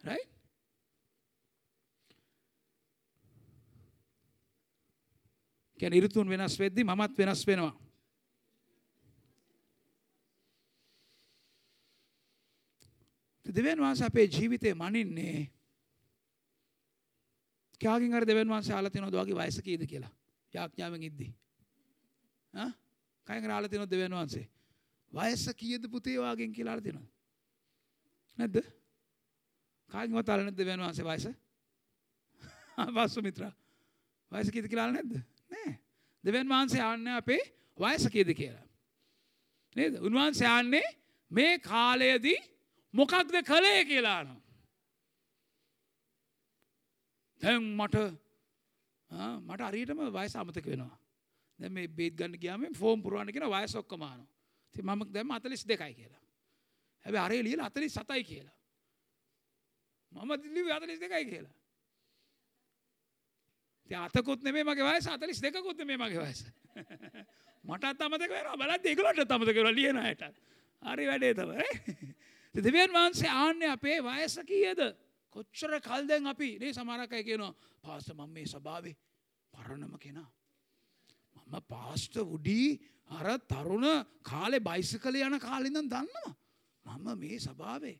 [0.00, 0.30] right?
[5.80, 7.74] කියන්නේ ඍතුන් වෙනස් වෙද්දි මමත් වෙනස් වෙනවා.
[13.46, 15.50] දෙවියන් වහන්සේ අපේ ජීවිතේ මනින්නේ
[17.80, 20.12] කාගෙන් හරි දෙවියන් වහන්සේ ආලා තියෙනවද වගේ වයස කීයද කියලා?
[20.54, 21.28] යාඥාවෙන් ඉද්දි.
[22.54, 22.70] ආ?
[23.26, 24.46] කයෙන් හරි ආලා තියෙනවද දෙවියන් වහන්සේ?
[25.12, 27.08] වයස කීයද පුතේ වාගෙන් කියලා ආලා තියෙනවද
[28.38, 28.56] නැද්ද
[29.90, 31.26] කාගෙන්වත් ආලා නැද්ද දෙවියන් වහන්සේ වයස
[32.76, 33.52] ආ මිත්‍රා
[34.32, 35.78] වයස කීයද කියලා ආලා නැද්ද නෑ.
[36.24, 37.42] දෙවන් වහන්සේ ආන්නේ අපේ
[37.78, 38.66] වයස කීයද කියලා.
[39.76, 39.98] නේද?
[40.00, 40.84] උන්වහන්සේ ආන්නේ
[41.30, 42.38] මේ කාලයේදී
[42.94, 44.40] මොකක්ද කළේ කියලා අහනවා.
[47.40, 47.96] දැන් මට
[49.40, 50.98] මට හරියටම වයස අමතක වෙනවා.
[51.58, 54.35] දැන් මේ බේත් ගන්න ගියාම ෆෝම් පුරවන්න කියන වයස ඔක්කොම අහනවා.
[54.76, 56.20] ඉතින් මම දැම්ම 42යි කියලා.
[57.04, 58.56] හැබැයි අරේ ලියලා 47යි කියලා.
[60.12, 61.54] මම ලිව්වේ 42යි කියලා.
[63.90, 66.44] අතකුත් නෙමේ මගේ වයස අතලිස් දෙකුත් මේ මගේ වයස.
[67.68, 70.36] මටත් අමතක වෙනවා බලද්දි ඒගොල්ලන්ට අමතක වෙනවා ලියන අයටත්.
[70.82, 72.14] හරි වැඩේ තමයි.
[72.54, 74.80] දෙවියන් වහන්සේ ආන්නේ අපේ වයස කීයද?
[75.30, 78.96] කොච්චර කල් දැන් අපි නේ සමහරක් අය කියනවා පාස්ටර් මම මේ සභාවේ
[79.52, 80.30] පරණම කෙනා.
[81.46, 82.78] මම පාස්ට උඩී
[83.10, 83.86] අර තරුණ
[84.22, 86.32] කාලෙ බයිසි කළ යන කාලිඳන් දන්නවා.
[86.86, 87.98] මම මේ සභාවේ.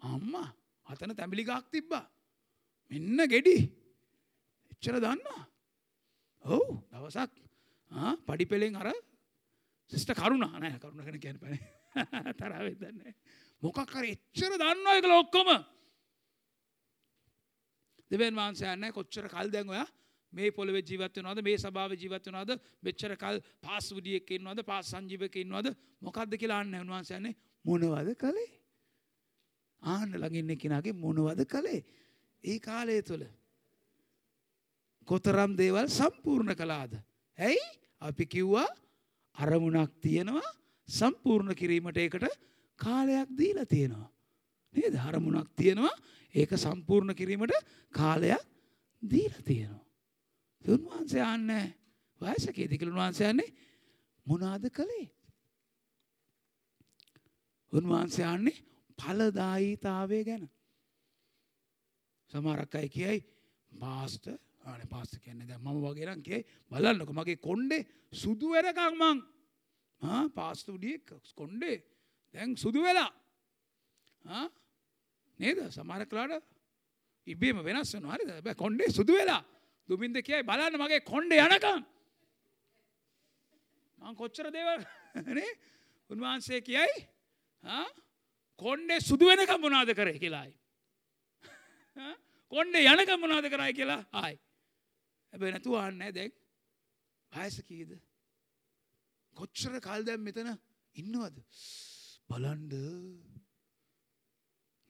[0.00, 0.48] අම්මා
[0.86, 2.04] අතන තැමිලි ගක් තිබ්බා.
[2.90, 3.56] මෙන්න ගෙඩි.
[4.70, 5.42] එච්චර දන්නවා.
[6.44, 7.32] ඔවු දවසක්
[8.22, 8.92] පඩි පෙළෙන් අර
[9.92, 11.58] සිිස්ට කරුණා නෑ කරුණ කන කියැන පැන
[12.38, 13.14] තරාවෙත් දන්නේ.
[13.62, 15.50] මොකක් කර එච්චර දන්න එක ලොක්කොම
[18.10, 19.88] දෙවන් වහන්සයන්න කොච්චර කල් දැන් ඔයා
[20.34, 21.42] මේ පොළවෙ ජීවත් වෙනවද?
[21.48, 22.58] මේ සභාව ජීවත් වෙනවද?
[22.82, 24.64] මෙච්චර කල් පාස් උඩියෙක් ඉන්නවද?
[24.70, 25.72] පාස් සංජීවක ඉන්නවද?
[26.00, 28.50] මොකද්ද කියලා අහන්න උන්වහන්සේ යන්නේ මොනවද කළේ?
[29.82, 31.84] ආන්න ළඟ ඉන්න කෙනාගේ මොනවද කළේ?
[32.44, 33.24] ඒ කාලය තුල
[35.08, 36.98] කොතරම් දේවල් සම්පූර්ණ කළාද?
[37.38, 37.62] ඇයි?
[38.00, 38.66] අපි කිව්වා
[39.36, 40.48] අරමුණක් තියෙනවා
[40.88, 42.26] සම්පූර්ණ කිරීමට ඒකට
[42.78, 44.10] කාලයක් දීලා තියෙනවා.
[44.74, 44.94] නේද?
[45.08, 45.94] අරමුණක් තියෙනවා
[46.34, 47.54] ඒක සම්පූර්ණ කිරීමට
[47.90, 48.44] කාලයක්
[49.02, 49.83] දීලා තියෙනවා.
[50.64, 51.50] උන්වහන්සේ අන්න
[52.20, 53.50] වයසකේදී කියලා උන්වහන්සේ යන්නේ
[54.26, 55.06] මොනවාද කළේ?
[57.72, 58.62] උන්වහන්සේ අන්නේ
[58.98, 60.48] ඵලදායීතාවය ගැන.
[62.32, 63.20] සමහරක් අය කියයි
[63.72, 69.18] පාස්ටර් අනේ පාස්ටර් කියන්නේ දැන් මම වගේ නම් කියයි බලන්නකො මගේ කොණ්ඩේ සුදු වෙනකන් මං.
[70.02, 71.76] ආ පාස්ටර් උඩියෙක් කොණ්ඩේ
[72.34, 73.10] දැන් සුදු වෙලා.
[74.24, 74.46] ආ
[75.40, 75.58] නේද?
[75.70, 76.44] සමහර කලාට
[77.26, 78.16] ඉබේම වෙනස් වෙනවා.
[78.16, 78.56] හරිද?
[78.56, 79.42] කොණ්ඩේ සුදු වෙලා.
[79.88, 81.82] දුමින්ද කියයි බලන්න මගේ කොන්්ඩ යනකම්
[83.98, 84.86] මං කොච්චර දේවල්
[86.10, 87.04] උන්වහන්සේ කියයි
[88.60, 90.18] කොන්්ඩේ සුදු වෙනකම් මොනාද කරේ?
[90.18, 90.52] කියලායි
[92.52, 94.36] කොන්්ඩ යනකම් මොනාද කරයි කියලා ආයි.
[95.32, 96.34] ඇබ නැතු අන්න දැක්
[97.32, 97.90] පයස කීද
[99.36, 100.50] කොච්චර කල් දැම් මෙතන
[100.96, 101.36] ඉන්නවද?
[102.28, 102.74] බලන්ඩ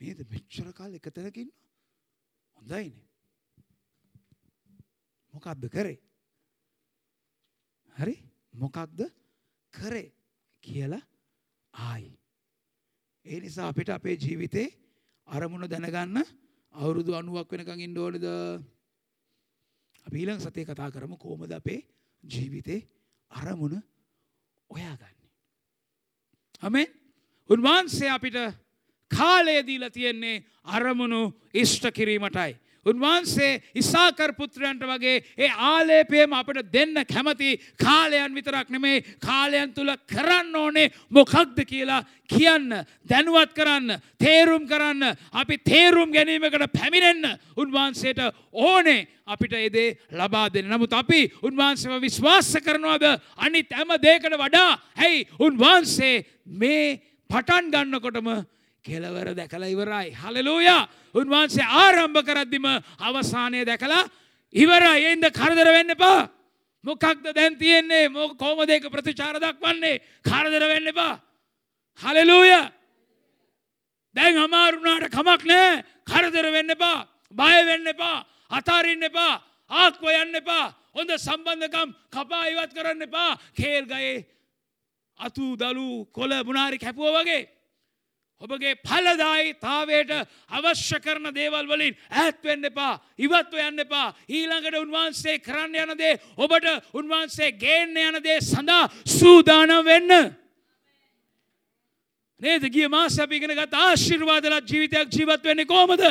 [0.00, 0.20] නේද?
[0.30, 1.50] මෙච්චර කාල් එකතැනකින්න
[2.56, 3.08] හොඳයිනේ.
[5.34, 5.98] මොකක්ද කරේ?
[7.96, 8.14] හරි
[8.54, 9.00] මොකක්ද
[9.74, 10.12] කරේ
[10.62, 11.02] කියලා
[11.74, 12.12] ආයි.
[13.26, 14.68] ඒ නිසා අපිට අපේ ජීවිතේ
[15.28, 16.22] අරමුණ දැනගන්න
[16.74, 18.24] අවුරුදු අනුවක් වෙනකං ඉන්න ඕනද?
[20.06, 21.80] අපි ඊළඟ සතියේ කතා කරමු කොහොමද අපේ
[22.22, 22.80] ජීවිතේ
[23.30, 23.82] අරමුණ
[24.70, 25.30] හොයාගන්නේ.
[26.62, 26.88] ආමෙන්
[27.50, 28.38] උන්වහන්සේ අපිට
[29.10, 31.20] කාලය දීලා තියෙන්නේ අරමුණු
[31.54, 32.52] ඉෂ්ට කිරීමටයි.
[32.86, 40.56] උන්වහන්සේ ඉසාකර් පුත්‍රයන්ට වගේ ඒ ආලේපයම අපට දෙන්න කැමති කාලයන් විතරක් නෙමේ කාලයන් තුළ කරන්න
[40.56, 48.20] ඕනේ මොකක්ද කියලා කියන්න දැනුවත් කරන්න තේරුම් කරන්න අපි තේරුම් ගැනීමකට පැමිණෙන්න උන්වහන්සේට
[48.52, 50.68] ඕනේ අපිට එදේ ලබා දෙන්න.
[50.68, 53.20] නමුත් අපි උන්වහන්සේව විශ්වාස කරනවාද?
[53.36, 58.28] අනිත් හැම දෙයකට වඩා හැයි උන්වහන්සේ මේ පටන් ගන්නකොටම
[58.84, 60.12] කෙලවර දැකලා ඉවරයි.
[60.12, 60.88] හලලූයා.
[61.14, 62.66] උන්වහන්සේ ආරම්භ කරද්දිම
[63.00, 64.04] අවසානය දැකලා
[64.52, 65.04] ඉවරයි.
[65.08, 66.28] එයින්ද කරදර වෙන්න එපා.
[66.84, 68.08] මොකක්ද දැන් තියෙන්නේ?
[68.08, 70.00] මොක කොහොමද ඒක ප්‍රතිචාර දක්වන්නේ?
[70.22, 71.20] කරදර වෙන්න එපා.
[72.00, 72.70] හලලූයා.
[74.14, 75.84] දැන් අමාරු වුණාට කමක් නැහැ.
[76.04, 77.08] කරදර වෙන්න එපා.
[77.32, 78.24] බය වෙන්න එපා.
[78.50, 79.40] අතාරින්න එපා.
[79.70, 80.74] ආත්ම යන්න එපා.
[80.94, 83.38] හොඳ සම්බන්ධකම් කපා ඉවත් කරන්න එපා.
[83.56, 84.26] කේල් ගයේ
[85.18, 87.53] අතු දලු කොළ මුණාරි කැපුව වගේ
[88.40, 90.10] ඔබගේ පලදායි තාවයට
[90.50, 94.14] අවශ්‍ය කරන දේවල් වලින් ඇත්වෙන්න එපා ඉවත්ව යන්න එපා.
[94.28, 100.34] ඊළඟට උන්වහන්සේ කරන්න යනදේ ඔබට උන්වහන්සේ ගේන්න යනදේ සඳහා සූදානම් වෙන්න.
[102.40, 102.68] නේද?
[102.68, 106.04] ගිය මාස අපි ඉගෙන ගත් ආශිර්වාදලත් ජීවිතයක් ජීවත් වෙන්නේ කොහමද?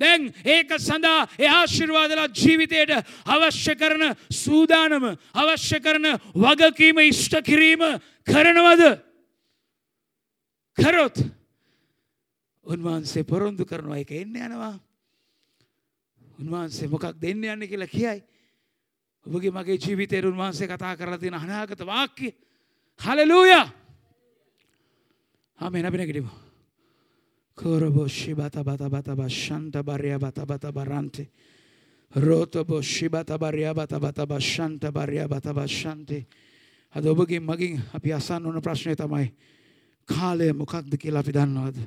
[0.00, 2.90] දැන් ඒක සඳහා ඒ ආශිර්වාදලත් ජීවිතයට
[3.26, 7.84] අවශ්‍ය කරන සූදානම අවශ්‍ය කරන වගකීම ඉෂ්ට කිරීම
[8.26, 9.13] කරනවද?
[10.78, 11.16] කරොත්
[12.66, 13.98] උන්වහන්සේ පොරොන්දු කරනවා.
[13.98, 14.80] එක එන්න යනවා.
[16.38, 18.24] උන්වහන්සේ මොකක් දෙන්න යන්න කියලා කියයි.
[19.26, 22.34] ඔබගේ මගේ ජීවිතයට උන්වහන්සේ කතා කරලා තියෙන අනාගත වාක්‍ය.
[23.00, 23.66] හලලූයා!
[25.58, 26.44] ආමෙන් අපි නැගිටිමු.
[27.58, 31.30] කොරබොෂි බත බත බත බෂන්ත බර්ය බත බත බරන්තේ
[32.12, 36.26] රෝතබොෂි බත බර්ය බත බත බෂන්ත බර්ය බත බෂන්තේ
[36.94, 39.30] අද ඔබගේ මගින් අපි අසන්න ඕන ප්‍රශ්නය තමයි
[40.08, 41.78] කාලය මොකක්ද කියලා අපි දන්නවද?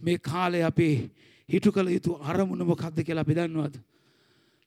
[0.00, 1.10] මේ කාලේ අපි
[1.48, 3.76] හිටු කළ යුතු අරමුණ මොකක්ද කියලා අපි දන්නවද?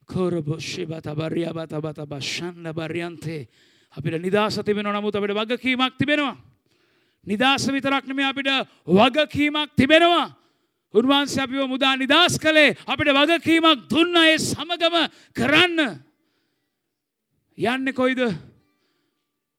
[0.09, 3.47] කෝරබොෂිබත බරියබත බත බෂන්න බරියන්තේ
[3.93, 6.37] අපිට නිදහස තිබෙනවා නමුත් අපිට වගකීමක් තිබෙනවා.
[7.25, 8.49] නිදහස විතරක් නෙමෙයි අපිට
[8.87, 10.35] වගකීමක් තිබෙනවා.
[10.93, 14.95] උන්වහන්සේ අපිව මුදා නිදහස් කළේ අපිට වගකීමක් දුන්න ඒ සමගම
[15.33, 15.79] කරන්න.
[17.57, 18.21] යන්නේ කොයිද?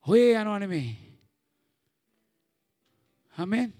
[0.07, 1.06] හොයේ යනවා නෙමෙයි.
[3.37, 3.73] ආමෙන්.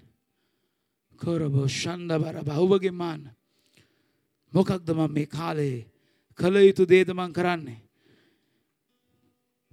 [1.21, 3.29] කොරබෝ ෂන්ද බර බහුවගේ මාන.
[4.53, 5.85] මොකක්ද මම මේ කාලයේ
[6.39, 7.81] කළ යුතු දේද මං කරන්නේ.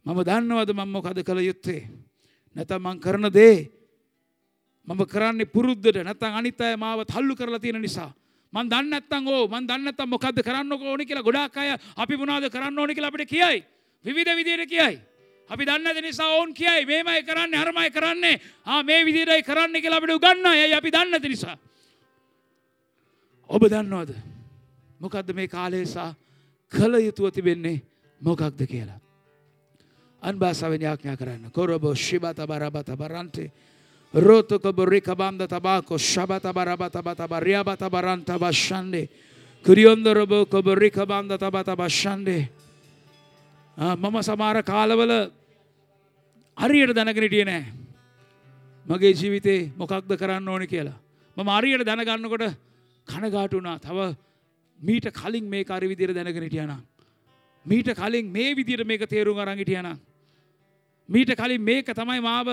[0.07, 1.89] මම දන්නවද මම මොකද කළ යුත්තේ
[2.57, 3.71] නැත්නම් මං කරන දේ
[4.89, 8.13] මම කරන්නේ පුරුද්දට නැත්නම් අනිත් අය මාව තල්ලු කරලා තියෙන නිසා
[8.53, 12.53] මං දන්නේ නැත්නම් ඕ මං දන්නේ නැත්නම් මොකද්ද කරන්න ඕනේ කියලා ගොඩාක් අය අපි මොනවද
[12.53, 13.65] කරන්න ඕනේ කියලා අපිට කියයි
[14.05, 15.01] විවිධ විදිහට කියයි
[15.49, 18.41] අපි දන්නේ නැති නිසා ඕන් කියයි මේමයි කරන්නේ අරමයි කරන්නේ.
[18.67, 20.49] ආ මේ විදිහටයි කරන්න කියලා අපිට උගන්වයි.
[20.49, 21.57] ඇයි අපි දන්නේ නැති නිසා?
[23.51, 24.15] ඔබ දන්නවද?
[25.01, 26.15] මොකද්ද මේ කාලේ සා
[26.73, 27.83] කළ යුතුව තිබෙන්නේ
[28.21, 29.01] මොකක්ද කියලා?
[30.23, 31.51] අන්භාසාවෙන් යාඥා කරන්න.
[31.51, 33.53] කොරබෝ ශිබත බරබත බරන්තේ
[34.15, 39.09] රෝතක බොරික බන්ද තබාකෝ ශබත බරබත බත බරියාබත බරන්ත බෂන්ඩේ
[39.65, 42.49] කුරියොන්දරබෝ කොබොරික බන්ද තබත බෂන්ඩේ
[43.77, 45.13] මම සමාර කාලවල
[46.57, 47.65] හරියට දැනගෙන හිටියේ නෑ.
[48.87, 50.99] මගේ ජීවිතේ මොකක්ද කරන්න ඕනේ කියලා.
[51.37, 52.55] මම හරියට දැනගන්නකොට
[53.09, 53.99] කනගාටු වුණා තව
[54.81, 56.81] මීට කලින් මේක අර විදිහට දැනගෙන හිටියානම්
[57.67, 59.99] මීට කලින් මේ විදිහට මේක තේරුම් අරන් හිටියානම්
[61.09, 62.49] මීට කලින් මේක තමයි මාව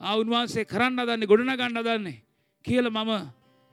[0.00, 2.22] උන්වහන්සේ කරන්න දන්නේ ගොඩනගන්න දන්නේ
[2.64, 3.12] කියලා මම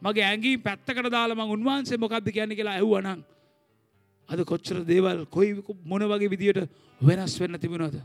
[0.01, 3.19] මගේ ඇඟී පැත්තකට දාලා මං උන්වහන්සේ මොකක්ද කියන්නේ කියලා ඇහුවනම්
[4.29, 6.69] අද කොච්චර දේවල් කොයි මොන වගේ විදියට
[7.01, 7.95] වෙනස් වෙන්න තිබුණාද?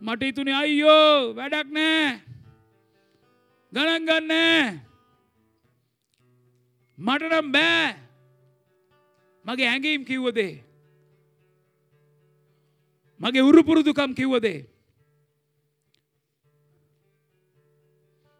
[0.00, 2.28] මට හිතුනේ අයියෝ වැඩක් නෑ
[3.72, 4.80] ගණන් ගන්න.
[6.98, 7.96] මට නම් බෑ.
[9.44, 10.64] මගේ ඇඟීම් කිව්වදේ.
[13.20, 14.66] මගේ උරුපුරුදුකම් කිව්වදේ.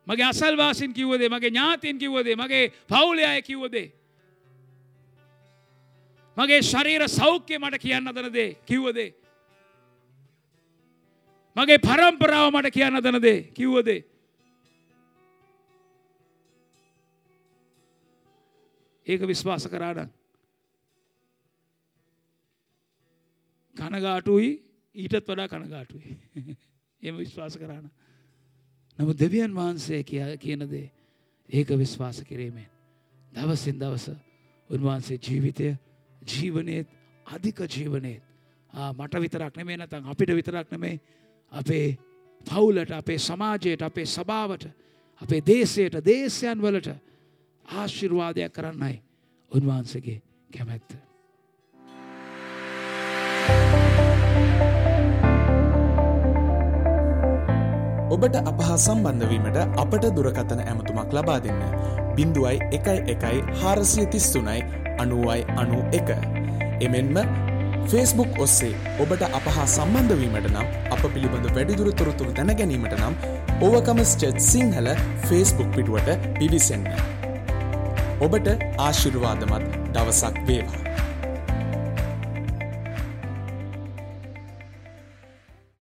[0.06, 3.92] මගේ අසල්වාසින් කිව්වදේ මගේ ඥාතින් කිව්වදේ මගේ පවුලේ අය කිව්වදේ.
[6.38, 9.10] මගේ ශරීර සෞඛ්‍ය මට කියන්න දන දේ කිව්වදේ?
[11.56, 14.04] මගේ පරම්පරාව මට කියන්න දන දේ කිව්වදේ?
[19.06, 20.10] ඒක විශ්වාස කරාඩන්
[23.76, 24.50] කනගාටුයි
[24.94, 26.16] ඊටත් වඩා කනගාටුයි.
[27.02, 27.90] එම විශ්වාස කරන්න
[28.98, 29.12] නමු.
[29.14, 30.02] දෙවියන් වහන්සේ
[30.38, 30.86] කියනදේ
[31.48, 32.70] ඒක විශ්වාස කිරීමෙන්
[33.32, 34.10] දවසින් දවස
[34.70, 35.74] උන්වහන්සේ ජීවිතය
[36.28, 36.88] ජීවනයත්
[37.26, 38.22] අධික ජීවනයත්
[38.92, 41.00] මට විතරක් නෙමේ නැතන් අපිට විතරක් නෙමේ
[41.52, 41.98] අපේ
[42.46, 44.68] පවුලට අපේ සමාජයට අපේ සභාවට
[45.22, 46.96] අපේ දේශයට දේශයන් වලට
[47.64, 49.02] ආශිර්වාදයක් කරන්නයි
[49.52, 50.96] උන්වහන්සගේ කැමැත්ත.
[58.10, 62.07] ඔබට අපහා සම්බන්ධවීමට අපට දුරකතන ඇමතුමක් ලබා දෙන්න.
[62.18, 64.62] බිඳුවයි එකයි එකයි හාරසිය තිස්තුනයි
[64.98, 66.10] අනුවයි අනු එක.
[66.80, 67.18] එමෙන්ම
[67.86, 73.14] ෆේස්බුක් ඔස්සේ ඔබට අපහා සම්බන්ධවීමට නම් අප පිළිබඳ වැඩිදුර තොරතුරු දැන ගැනීමට නම්
[73.60, 74.90] ඕවකම ස්ටේට් සිංහල
[75.24, 76.84] ෆේස්බුක් පිටුවට පිවිසන්න.
[78.20, 78.48] ඔබට
[78.78, 81.07] ආශිර්වාදමත් දවසක් වේවා.